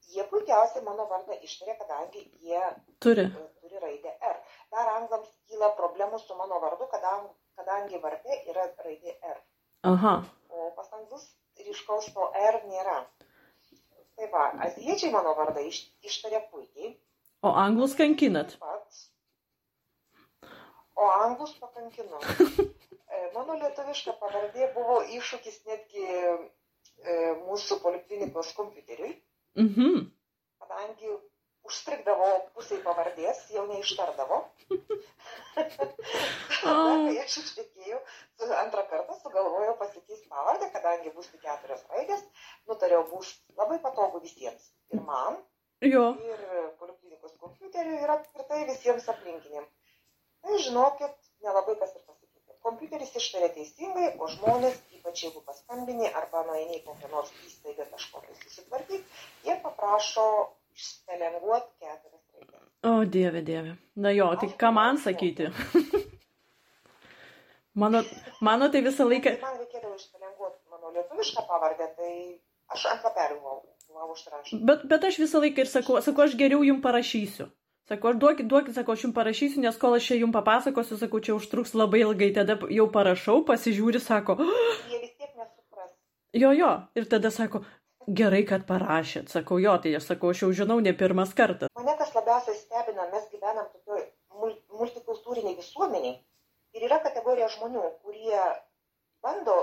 jie 0.09 0.23
puikiausiai 0.31 0.83
mano 0.85 1.05
vardą 1.11 1.35
ištarė, 1.45 1.75
kadangi 1.81 2.23
jie 2.45 2.61
Turi. 3.03 3.25
turi 3.61 3.81
raidę 3.83 4.13
R. 4.31 4.38
Dar 4.73 4.89
anglams 4.95 5.29
kyla 5.49 5.69
problemų 5.77 6.19
su 6.21 6.35
mano 6.37 6.59
vardu, 6.61 6.85
kadangi, 6.91 7.31
kadangi 7.57 7.99
varde 8.03 8.35
yra 8.51 8.67
raidė 8.85 9.15
R. 9.33 9.39
Aha. 9.89 10.15
O 10.49 10.69
pas 10.77 10.91
anglus 10.93 11.25
ryškaus 11.59 12.11
to 12.13 12.27
R 12.43 12.59
nėra. 12.69 12.97
Tai 14.19 14.27
va, 14.33 14.43
azijiečiai 14.67 15.11
mano 15.13 15.33
vardą 15.37 15.63
iš, 15.69 15.79
ištarė 16.05 16.43
puikiai. 16.51 16.91
O 17.41 17.53
anglus 17.55 17.95
kankinat. 17.95 18.57
Taip 18.57 18.59
pat. 18.59 18.99
O 20.99 21.07
anglus 21.23 21.55
pakankino. 21.61 22.19
E, 23.09 23.19
Mano 23.33 23.55
lietuviška 23.57 24.13
pavardė 24.21 24.67
buvo 24.75 24.99
iššūkis 25.17 25.55
netgi 25.65 26.03
e, 26.05 27.13
mūsų 27.47 27.79
poliklinikos 27.81 28.51
kompiuteriui, 28.53 29.15
Mhm. 29.57 30.03
kadangi 30.61 31.09
užstrigdavo 31.69 32.29
pusiai 32.57 32.81
pavardės, 32.85 33.43
jau 33.53 33.63
neištardavo. 33.69 34.39
Tada, 35.55 36.95
kai 37.05 37.15
aš 37.23 37.35
ištekėjau, 37.43 37.99
su- 38.39 38.49
antrą 38.61 38.83
kartą 38.91 39.15
sugalvojau 39.21 39.75
pasikeisti 39.79 40.29
pavardę, 40.31 40.69
kadangi 40.73 41.13
bus 41.15 41.29
tik 41.31 41.41
keturios 41.45 41.83
raidės, 41.93 42.23
nutariau, 42.69 43.05
bus 43.11 43.31
labai 43.59 43.79
patogu 43.85 44.21
visiems. 44.25 44.71
Ir 44.93 45.03
man, 45.07 45.37
Jo. 45.85 46.05
ir 46.27 46.41
poliklinikos 46.79 47.37
kompiuteriui, 47.39 48.01
ir 48.03 48.11
apskritai 48.17 48.65
visiems 48.67 49.05
aplinkiniam. 49.13 49.67
Tai 50.43 50.57
žinokit, 50.65 51.15
nelabai 51.45 51.75
kas 51.79 51.93
ir 51.95 52.03
pasikeitė. 52.07 52.57
Kompiuteris 52.65 53.13
ištarė 53.15 53.49
teisingai, 53.55 54.09
o 54.19 54.27
žmonės, 54.27 54.75
ypač 54.97 55.23
jeigu 55.23 55.39
paskambini 55.47 56.09
arba 56.21 56.41
nueini 56.49 56.79
į 56.81 56.83
kokią 56.87 57.11
nors 57.13 57.31
įstaigą 57.47 57.85
kažkokią 57.93 58.35
susitvarkyti, 58.41 59.03
jie 59.47 59.55
paprašo 59.63 60.25
išstelenguoti 60.79 61.71
keturias 61.83 62.25
raidės. 62.33 62.63
O, 62.87 62.95
dieve, 63.17 63.43
dieve. 63.43 63.75
Na 63.99 64.15
jo, 64.15 64.31
tai 64.39 64.49
ką 64.63 64.71
man 64.75 64.97
sakyti? 65.03 65.51
Mano, 67.79 68.01
mano 68.41 68.67
tai 68.69 68.81
visą 68.83 69.05
laiką. 69.07 69.31
Kai 69.37 69.43
man 69.45 69.59
reikėdavo 69.61 69.93
išstelenguoti 69.95 70.57
mano 70.73 70.89
lietuvišką 70.95 71.43
pavardę, 71.47 71.85
tai 71.95 72.13
aš 72.75 72.85
ant 72.91 73.03
papelių 73.05 73.37
buvau, 73.39 74.09
užrašęs. 74.15 74.63
Bet, 74.67 74.83
bet 74.91 75.05
aš 75.07 75.19
visą 75.21 75.39
laiką 75.43 75.63
ir 75.63 75.69
sakau, 75.71 75.99
sakau, 76.03 76.25
aš 76.25 76.35
geriau 76.41 76.65
jums 76.65 76.83
parašysiu. 76.83 77.47
Sakau, 77.89 78.11
aš 78.11 78.19
duokit, 78.21 78.49
duokit, 78.51 78.75
sakau, 78.75 78.97
aš 78.97 79.05
jums 79.05 79.15
parašysiu, 79.15 79.61
nes 79.63 79.77
kol 79.79 79.95
aš 79.95 80.09
čia 80.11 80.17
jums 80.19 80.35
papasakosiu, 80.35 80.97
sakau, 80.99 81.21
čia 81.23 81.37
užtruks 81.37 81.71
labai 81.77 82.01
ilgai, 82.03 82.33
tada 82.35 82.57
jau 82.73 82.89
parašau, 82.97 83.39
pasižiūri, 83.47 84.01
sako, 84.03 84.35
Jie 84.91 84.99
vis 85.05 85.13
tiek 85.15 85.31
nesupras. 85.39 85.93
jo, 86.43 86.51
jo, 86.57 86.73
ir 86.99 87.07
tada 87.15 87.31
sako, 87.31 87.63
gerai, 88.15 88.43
kad 88.47 88.65
parašėt. 88.69 89.29
Sakau, 89.29 89.59
jo, 89.61 89.75
tai 89.83 89.95
aš 89.99 90.07
sakau, 90.11 90.31
aš 90.33 90.41
jau 90.43 90.49
žinau 90.61 90.79
ne 90.81 90.93
pirmas 90.93 91.33
kartas. 91.37 91.69
Mane 91.77 91.95
kas 91.99 92.13
labiausiai 92.15 92.55
stebina, 92.57 93.05
mes 93.13 93.27
gyvenam 93.33 93.67
tokioj 93.73 94.03
mul- 94.39 94.59
multikultūriniai 94.79 95.57
visuomeniai 95.59 96.15
ir 96.77 96.87
yra 96.89 96.99
kategorija 97.03 97.47
žmonių, 97.57 97.83
kurie 98.03 98.41
bando, 99.23 99.57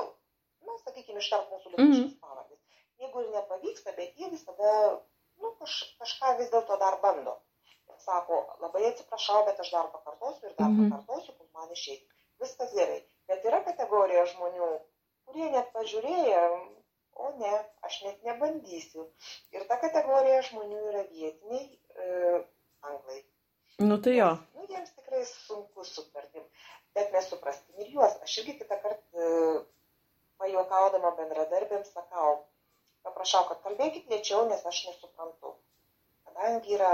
na, 0.67 0.77
sakykime, 0.85 1.19
ištart 1.23 1.51
mūsų 1.53 1.73
lietuviškas 1.73 2.13
Mhm. 2.13 2.21
pavardės. 2.23 2.59
Jeigu 3.01 3.21
ir 3.25 3.31
nepavyksta, 3.37 3.93
bet 3.97 4.15
jie 4.17 4.31
visada, 4.31 5.01
nu, 5.43 5.53
kaž, 5.61 5.77
kažką 6.01 6.39
vis 6.39 6.51
dėlto 6.51 6.79
dar 6.81 6.99
bando. 7.03 7.37
Sako, 7.99 8.39
labai 8.61 8.85
atsiprašau, 8.91 9.45
bet 9.47 9.61
aš 9.61 9.71
dar 9.73 9.87
pakartosiu 9.93 10.49
ir 10.51 10.55
dar 10.59 10.69
Mhm. 10.69 10.91
pakartosiu, 10.91 11.33
kol 11.39 11.47
man 11.55 11.69
išeis. 11.73 12.03
Viskas 12.41 12.75
gerai. 12.75 13.03
Bet 13.29 13.45
yra 13.45 13.63
kategorija 13.65 14.27
žmonių, 14.27 14.81
kurie 15.27 15.51
net 15.51 15.73
pažiūrėję, 15.73 16.43
o 17.25 17.31
ne, 17.41 17.53
aš 17.89 18.01
net 18.07 18.27
nebandysiu. 18.27 19.07
Ir 19.55 19.65
ta 19.71 19.79
kategorija 19.83 20.43
žmonių 20.49 20.83
yra 20.91 21.05
vietiniai 21.11 21.65
e, 21.69 22.43
anglai. 22.91 23.23
Nu 23.85 23.99
tai 24.03 24.17
jo. 24.17 24.29
Nu, 24.57 24.67
jiems 24.71 24.93
tikrai 24.97 25.23
sunku 25.29 25.85
sutartim, 25.85 26.45
bet 26.97 27.13
mes 27.15 27.31
suprastim 27.33 27.81
ir 27.85 27.93
juos. 27.97 28.17
Aš 28.27 28.39
irgi 28.43 28.59
kitą 28.61 28.79
kartą 28.83 29.29
e, 29.29 29.63
pajuokaudama 30.41 31.13
bendradarbėms 31.21 31.93
sakau, 31.97 32.37
paprašau, 33.07 33.47
kad 33.51 33.63
kalbėkit 33.65 34.13
lėčiau, 34.13 34.45
nes 34.51 34.65
aš 34.73 34.85
nesuprantu. 34.91 35.57
Kadangi 36.29 36.77
yra 36.77 36.93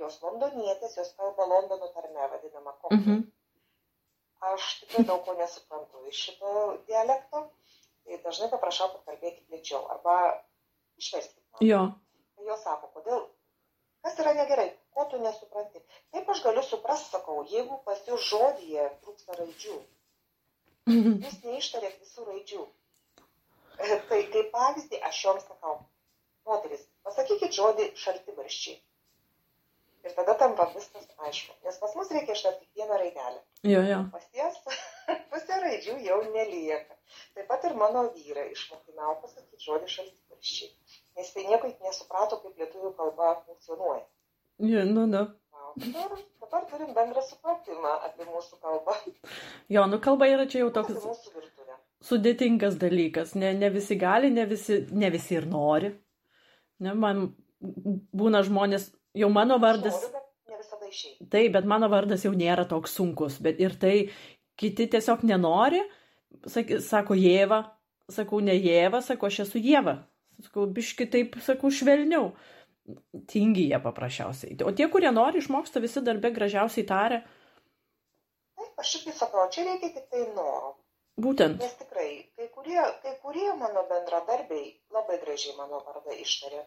jos 0.00 0.18
londonietės, 0.24 0.96
jos 1.00 1.12
kalba 1.18 1.46
Londono 1.48 1.88
tarme 1.96 2.28
vadinama 2.34 2.76
kokį. 2.82 3.00
Mhm. 3.00 3.24
Aš 4.52 4.68
tikrai 4.80 5.04
daug 5.06 5.20
ko 5.26 5.36
nesuprantu 5.38 6.06
iš 6.10 6.22
šito 6.26 6.52
dialekto, 6.88 7.44
tai 8.12 8.20
dažnai 8.26 8.50
paprašau, 8.52 8.90
kad 8.92 9.04
kalbėkit 9.08 9.54
lėčiau 9.54 9.86
arba 9.94 10.16
išverskit 11.00 11.40
man. 11.40 11.64
Jo. 11.64 11.80
Tai 12.36 12.48
jos 12.50 12.64
sako, 12.66 12.90
kodėl, 12.96 13.22
kas 14.04 14.20
yra 14.20 14.34
negerai, 14.36 14.68
ko 14.92 15.06
tu 15.08 15.20
nesupranti. 15.22 15.80
Taip 16.12 16.28
aš 16.34 16.42
galiu 16.44 16.64
suprasti, 16.66 17.08
sakau, 17.14 17.40
jeigu 17.48 17.80
pas 17.86 18.02
jūs 18.08 18.28
žodyje 18.28 18.90
trūksta 19.04 19.38
raidžių, 19.38 19.78
jūs 21.24 21.40
neištarėt 21.46 21.98
visų 22.04 22.28
raidžių. 22.28 22.66
Tai 24.10 24.20
kaip 24.36 24.52
pavyzdį 24.52 25.00
aš 25.08 25.24
joms 25.24 25.48
sakau, 25.48 25.78
moteris, 26.48 26.84
pasakykit 27.06 27.56
žodį 27.56 27.92
šaltibarščiai. 28.04 28.76
Ir 30.02 30.14
tada 30.16 30.34
tampa 30.38 30.64
viskas 30.74 31.04
aišku, 31.28 31.52
nes 31.64 31.76
pas 31.78 31.92
mus 31.98 32.08
reikia 32.10 32.34
ištarti 32.34 32.64
kiekvieną 32.66 32.96
raidelę. 33.02 33.40
Jo, 33.70 33.82
jo. 33.86 33.98
Pas 34.14 34.24
jas 34.34 34.56
pusė 35.30 35.58
raidžių 35.62 35.98
jau 36.06 36.16
nelieka. 36.34 36.96
Taip 37.36 37.46
pat 37.52 37.66
ir 37.68 37.76
mano 37.78 38.02
vyrą 38.16 38.48
išmokinau 38.50 39.14
pasakyti 39.22 39.62
žodį 39.66 39.92
šaltibarščiai. 39.94 40.72
Nes 41.20 41.30
tai 41.36 41.44
nieko 41.46 41.70
nesuprato, 41.86 42.40
kaip 42.42 42.58
lietuvių 42.58 42.90
kalba 42.98 43.36
funkcionuoja. 43.46 44.02
Jo, 44.72 44.82
nu, 44.90 45.06
nu. 45.10 45.22
Dabar, 45.82 46.18
dabar 46.42 46.64
turim 46.68 46.90
bendrą 46.96 47.22
supratimą 47.24 47.92
apie 48.08 48.26
mūsų 48.28 48.58
kalbą, 48.60 48.96
Jo, 49.72 49.86
nu 49.88 50.00
kalba 50.04 50.26
yra 50.28 50.44
čia 50.50 50.64
jau 50.64 50.72
toks 50.74 50.98
mūsų 50.98 51.30
virtuvę. 51.36 51.76
sudėtingas 52.04 52.74
dalykas. 52.82 53.32
Ne, 53.38 53.54
ne 53.56 53.70
visi 53.72 53.96
gali, 53.96 54.28
ne 54.34 54.44
visi, 54.50 54.82
ne 54.90 55.08
visi 55.14 55.38
ir 55.38 55.46
nori. 55.48 55.92
Ne, 56.82 56.92
man 56.98 57.22
būna 57.62 58.42
žmonės, 58.44 58.90
jau 59.18 59.28
mano 59.32 59.58
vardas. 59.62 59.98
Noriu. 60.02 60.18
Taip, 61.32 61.52
bet 61.54 61.64
mano 61.68 61.88
vardas 61.88 62.24
jau 62.26 62.32
nėra 62.36 62.66
toks 62.68 62.92
sunkus, 62.98 63.38
bet 63.40 63.60
ir 63.62 63.74
tai 63.80 63.94
kiti 64.60 64.84
tiesiog 64.92 65.22
nenori, 65.24 65.80
sak, 66.46 66.74
sako 66.84 67.16
Jėva, 67.16 67.62
sakau 68.12 68.42
ne 68.44 68.54
Jėva, 68.58 69.00
sako 69.04 69.30
aš 69.30 69.38
esu 69.46 69.62
Jėva, 69.62 69.94
sakau 70.44 70.66
biški 70.68 71.06
taip, 71.12 71.38
sakau 71.40 71.70
švelniau, 71.72 72.32
tingi 73.32 73.68
jie 73.70 73.80
paprasčiausiai. 73.80 74.58
O 74.68 74.74
tie, 74.76 74.90
kurie 74.92 75.12
nori, 75.14 75.40
išmoksta 75.40 75.80
visi 75.80 76.02
darbė 76.04 76.34
gražiausiai 76.36 76.84
tarę, 76.88 77.22
Taip, 78.58 78.72
aš 78.78 78.90
irgi 79.00 79.12
sakau, 79.16 79.46
čia 79.50 79.64
reikia 79.66 79.88
tik 79.96 80.10
tai 80.12 80.26
noro. 80.36 80.74
būtent. 81.24 81.58
Nes 81.62 81.72
tikrai, 81.80 82.10
kai 82.36 82.46
kurie, 82.54 82.82
kai 83.02 83.14
kurie 83.24 83.48
mano 83.58 83.82
bendradarbiai 83.90 84.68
labai 84.94 85.16
gražiai 85.24 85.56
mano 85.56 85.80
vardą 85.86 86.14
ištarė. 86.20 86.60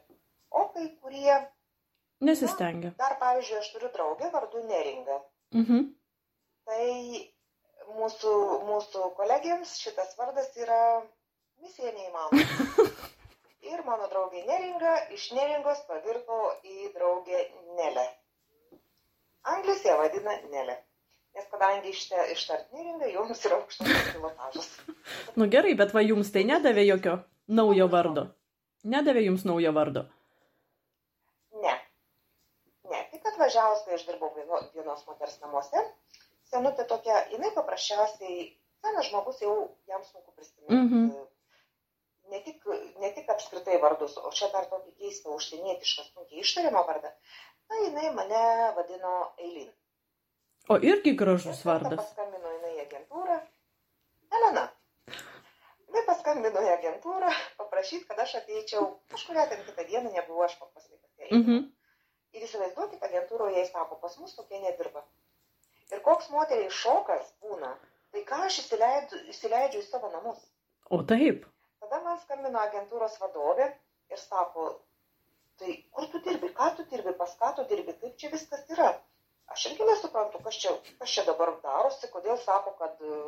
O 0.52 0.66
kai 0.74 0.90
kurie, 1.02 1.38
Nesistengia. 2.22 2.94
dar 2.98 3.18
pavyzdžiui, 3.20 3.58
aš 3.60 3.72
turiu 3.74 3.90
draugę 3.94 4.30
vardu 4.32 4.64
Neringa. 4.70 5.20
Mhm. 5.54 5.82
Tai 6.66 6.86
mūsų, 7.98 8.32
mūsų 8.70 9.10
kolegiams 9.18 9.76
šitas 9.82 10.16
vardas 10.20 10.56
yra 10.58 10.80
misija 11.62 11.92
neįmanoma. 11.92 12.88
Ir 13.72 13.82
mano 13.86 14.08
draugė 14.12 14.44
Neringa 14.46 14.96
iš 15.16 15.32
Neringos 15.34 15.80
pavirto 15.90 16.40
į 16.64 16.92
draugę 16.94 17.40
Nelę. 17.78 18.06
Anglis 19.56 19.86
ją 19.86 19.98
vadina 19.98 20.36
Nelė. 20.52 20.78
Nes 21.36 21.48
kadangi 21.52 21.92
ištart 21.92 22.72
Neringa, 22.74 23.10
joms 23.12 23.42
yra 23.46 23.58
aukštas 23.60 24.12
pilotažas. 24.14 24.70
Nu 25.40 25.50
gerai, 25.52 25.74
bet 25.76 25.92
va 25.94 26.04
jums 26.06 26.30
tai 26.32 26.46
nedavė 26.48 26.86
jokio 26.88 27.18
naujo 27.60 27.90
vardo. 27.92 28.30
Nedavė 28.88 29.26
jums 29.26 29.44
naujo 29.50 29.74
vardo. 29.76 30.06
Atvažiavus, 33.36 33.84
kai 33.86 34.00
aš 34.00 34.08
dirbau 34.08 34.32
vieno- 34.36 34.64
vienos 34.74 35.06
moters 35.08 35.38
namuose, 35.44 35.84
senutė 36.52 36.88
tokia, 36.90 37.22
jinai 37.36 37.52
paprasčiausiai, 37.56 38.50
senas 38.82 39.10
žmogus 39.12 39.42
jau 39.44 39.56
jam 39.88 40.04
sunku 40.04 40.32
prisiminti. 40.36 40.74
Mhm. 40.74 41.26
Ne 42.34 42.40
tik, 42.42 42.64
ne 42.98 43.12
tik 43.14 43.28
apskritai 43.30 43.78
vardus, 43.82 44.16
o 44.18 44.32
čia 44.34 44.48
dar 44.54 44.66
tokį 44.66 44.96
keistą 44.98 45.36
užsienietišką, 45.36 46.08
sunkiai 46.10 46.42
ištariamą 46.42 46.82
vardą. 46.88 47.12
Na, 47.70 47.76
jinai 47.84 48.10
mane 48.18 48.42
vadino 48.78 49.12
Eilin. 49.38 49.70
O 50.70 50.80
irgi 50.82 51.14
gražus 51.18 51.60
Ir 51.62 51.68
vardas. 51.70 52.00
Paskambino 52.02 52.50
jinai 52.56 52.72
į 52.80 52.82
agentūrą. 52.88 53.38
Elena. 54.40 54.64
Jinai 55.86 56.04
paskambino 56.08 56.64
į 56.66 56.72
agentūrą, 56.74 57.30
paprašyti, 57.62 58.08
kad 58.10 58.20
aš 58.26 58.36
ateičiau 58.42 58.88
kažkuria 59.14 59.46
ten 59.52 59.62
kitą 59.68 59.86
dieną, 59.92 60.12
nebuvau 60.18 60.48
aš 60.48 60.58
paprastai 60.64 60.98
pas 60.98 61.12
ją. 61.22 61.30
Mhm. 61.38 61.62
Ir 62.36 62.44
įsivaizduokit, 62.44 63.04
agentūroje 63.08 63.56
jai 63.60 63.68
sako, 63.70 63.98
pas 64.02 64.16
mus 64.20 64.36
tokie 64.36 64.60
nedirba. 64.60 65.04
Ir 65.94 66.02
koks 66.06 66.28
moteriai 66.34 66.72
šokas 66.74 67.30
būna, 67.44 67.72
tai 68.12 68.24
ką 68.30 68.42
aš 68.48 68.60
įsileidžiu, 68.64 69.22
įsileidžiu 69.34 69.84
į 69.84 69.88
savo 69.88 70.10
namus. 70.12 70.42
O 70.90 71.00
taip. 71.12 71.46
Tada 71.84 72.02
man 72.04 72.20
skambino 72.24 72.60
agentūros 72.62 73.16
vadovė 73.22 73.70
ir 74.12 74.22
sako, 74.22 74.68
tai 75.62 75.76
kur 75.96 76.08
tu 76.12 76.22
dirbi, 76.28 76.52
ką 76.60 76.72
tu 76.78 76.86
dirbi, 76.92 77.14
pas 77.20 77.36
ką 77.40 77.52
tu 77.58 77.66
dirbi, 77.72 77.96
kaip 78.02 78.18
čia 78.22 78.32
viskas 78.34 78.66
yra. 78.76 78.92
Aš 79.54 79.68
irgi 79.70 79.88
nesuprantu, 79.88 80.42
kas 80.46 80.58
čia, 80.62 80.74
kas 81.00 81.12
čia 81.16 81.24
dabar 81.28 81.54
darosi, 81.64 82.10
kodėl 82.14 82.40
sako, 82.42 82.74
kad 82.80 83.02
e, 83.06 83.20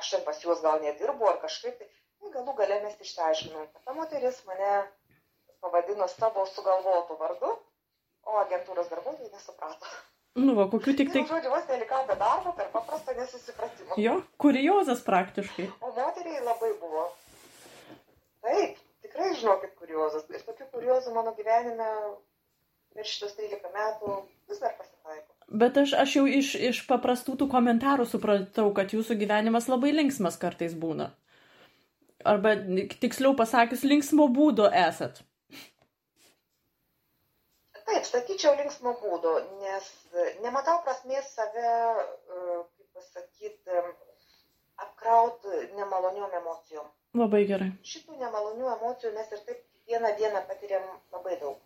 aš 0.00 0.10
ten 0.14 0.26
pas 0.26 0.42
juos 0.44 0.60
gal 0.64 0.82
nedirbu 0.84 1.30
ar 1.30 1.40
kažkaip. 1.44 1.78
Tai, 1.80 1.88
tai 2.20 2.32
galų 2.34 2.54
gale 2.60 2.82
mes 2.84 3.00
išsiaiškinom, 3.06 3.70
kad 3.72 3.88
ta 3.88 3.96
moteris 3.96 4.42
mane 4.50 4.74
pavadino 5.64 6.08
savo 6.12 6.44
sugalvotų 6.52 7.16
vardu, 7.22 7.54
o 8.26 8.36
agentūros 8.42 8.90
darbuotojai 8.92 9.32
nesuprato. 9.32 9.90
Nu, 10.36 10.52
va, 10.58 10.66
kokių 10.68 10.92
tik 10.98 11.12
Tai, 11.12 11.22
tai. 11.22 11.28
žodžiu, 11.30 11.50
vos 11.54 11.68
nelikau 11.70 12.02
be 12.08 12.16
darbo 12.20 12.52
per 12.58 12.66
paprastą 12.74 13.14
nesusipratimą. 13.16 13.96
Jo, 14.02 14.18
kuriozas 14.42 15.00
praktiškai. 15.06 15.70
O 15.80 15.92
moteriai 15.96 16.42
labai 16.44 16.72
buvo. 16.80 17.06
Taip, 18.44 18.76
tikrai 19.06 19.30
žinokit 19.38 19.72
kuriozas. 19.80 20.26
Ir 20.28 20.42
tokių 20.44 20.66
kuriozų 20.74 21.14
mano 21.16 21.32
gyvenime 21.38 21.88
per 22.96 23.08
šitos 23.08 23.32
13 23.38 23.72
metų 23.78 24.18
vis 24.50 24.60
dar 24.60 24.74
pasitaiko. 24.76 25.32
Bet 25.62 25.78
aš, 25.80 25.94
aš 26.04 26.16
jau 26.18 26.24
iš, 26.28 26.52
iš 26.68 26.82
paprastų 26.90 27.38
tų 27.40 27.48
komentarų 27.52 28.04
supratau, 28.10 28.66
kad 28.76 28.92
jūsų 28.92 29.16
gyvenimas 29.20 29.70
labai 29.72 29.94
linksmas 29.94 30.36
kartais 30.42 30.74
būna. 30.76 31.12
Arba 32.26 32.56
tiksliau 33.00 33.32
pasakius, 33.38 33.84
linksmo 33.86 34.26
būdo 34.34 34.66
esat. 34.68 35.22
Taip, 37.86 38.04
sakyčiau 38.08 38.56
linksmo 38.58 38.92
būdo, 39.02 39.32
nes 39.62 39.86
e, 40.12 40.24
nematau 40.42 40.80
prasmės 40.86 41.28
save, 41.36 41.66
e, 41.66 42.56
kaip 42.76 42.88
pasakyti, 42.98 43.82
apkrauti 44.84 45.60
nemaloniom 45.76 46.32
emocijom. 46.40 46.88
Labai 47.16 47.44
gerai. 47.48 47.70
Šitų 47.86 48.18
nemalonių 48.20 48.66
emocijų 48.74 49.12
mes 49.14 49.30
ir 49.32 49.40
taip 49.46 49.60
kiekvieną 49.62 50.10
dieną 50.18 50.42
patiriam 50.50 50.84
labai 51.14 51.36
daug. 51.40 51.56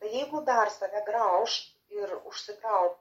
Tai 0.00 0.08
jeigu 0.10 0.40
dar 0.48 0.70
save 0.74 1.02
grauž 1.06 1.58
ir 1.94 2.16
užsikraut, 2.30 2.96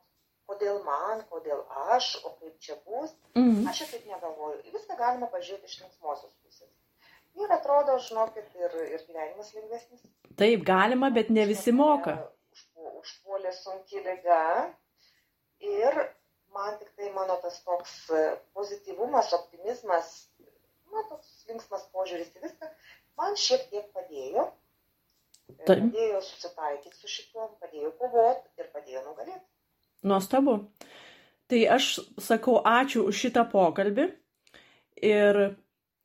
kodėl 0.52 0.82
man, 0.86 1.24
kodėl 1.32 1.64
aš, 1.96 2.12
o 2.28 2.34
kaip 2.42 2.60
čia 2.60 2.76
bus, 2.86 3.14
Mhm. 3.40 3.68
aš 3.72 3.82
ir 3.82 3.88
taip 3.96 4.06
negalvoju. 4.12 4.60
Viską 4.76 4.98
galima 5.00 5.28
pažiūrėti 5.32 5.66
iš 5.72 5.80
linksmosios 5.82 6.34
pusės. 6.44 6.70
Ir 7.40 7.48
atrodo, 7.56 7.96
žinokit, 8.04 8.46
ir, 8.60 8.76
ir 8.92 9.00
gyvenimas 9.08 9.54
lengvesnis. 9.56 10.02
Taip, 10.38 10.64
galima, 10.68 11.10
bet 11.10 11.30
ne 11.30 11.46
visi 11.46 11.72
moka. 11.72 12.12
Užpu- 12.12 12.38
Užpuolė 13.02 13.52
sunki 13.58 14.02
lyga. 14.06 14.42
Ir 15.62 15.98
man 16.56 16.78
tik 16.80 16.90
tai 16.98 17.12
mano 17.16 17.38
tas 17.44 17.60
toks 17.66 17.94
e, 18.14 18.24
pozityvumas, 18.58 19.34
optimizmas, 19.38 20.10
na, 20.92 21.04
toks 21.10 21.46
linksmas 21.50 21.86
požiūris 21.94 22.34
į 22.36 22.44
viską, 22.48 22.70
man 23.20 23.38
šiek 23.40 23.68
tiek 23.72 23.88
padėjo. 23.96 24.48
E, 25.52 25.56
Taip. 25.68 25.78
Padėjo 25.78 26.22
susitaikyti 26.28 26.98
su 26.98 27.12
šituo, 27.12 27.48
padėjo 27.62 27.94
kovoti 28.02 28.62
ir 28.62 28.72
padėjo 28.74 29.06
nugalėti. 29.08 29.44
Nuostabu. 30.08 30.58
Tai 31.52 31.60
aš 31.76 31.94
sakau 32.24 32.62
ačiū 32.66 33.06
už 33.12 33.26
šitą 33.26 33.44
pokalbį 33.52 34.08
ir 35.04 35.42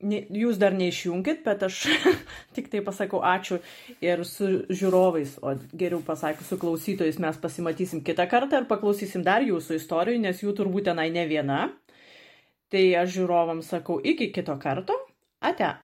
jūs 0.03 0.59
dar 0.61 0.75
neišjungit, 0.77 1.43
bet 1.45 1.63
aš 1.63 1.87
tik 2.57 2.69
tai 2.73 2.83
pasakau 2.85 3.23
ačiū 3.25 3.61
ir 4.05 4.25
su 4.29 4.67
žiūrovais, 4.69 5.39
o 5.41 5.57
geriau 5.73 6.03
pasakius 6.05 6.53
su 6.53 6.59
klausytojais 6.61 7.19
mes 7.23 7.41
pasimatysim 7.41 8.05
kitą 8.05 8.29
kartą 8.29 8.61
ir 8.61 8.69
paklausysim 8.69 9.25
dar 9.25 9.43
jūsų 9.47 9.81
istorijų, 9.81 10.21
nes 10.21 10.43
jų 10.43 10.57
turbūt 10.59 10.91
tenai 10.91 11.11
ne 11.11 11.27
viena. 11.27 11.71
Tai 12.69 12.83
aš 12.99 13.13
žiūrovams 13.21 13.69
sakau 13.71 14.01
iki 14.03 14.33
kito 14.35 14.57
karto. 14.59 14.99
Ate. 15.41 15.77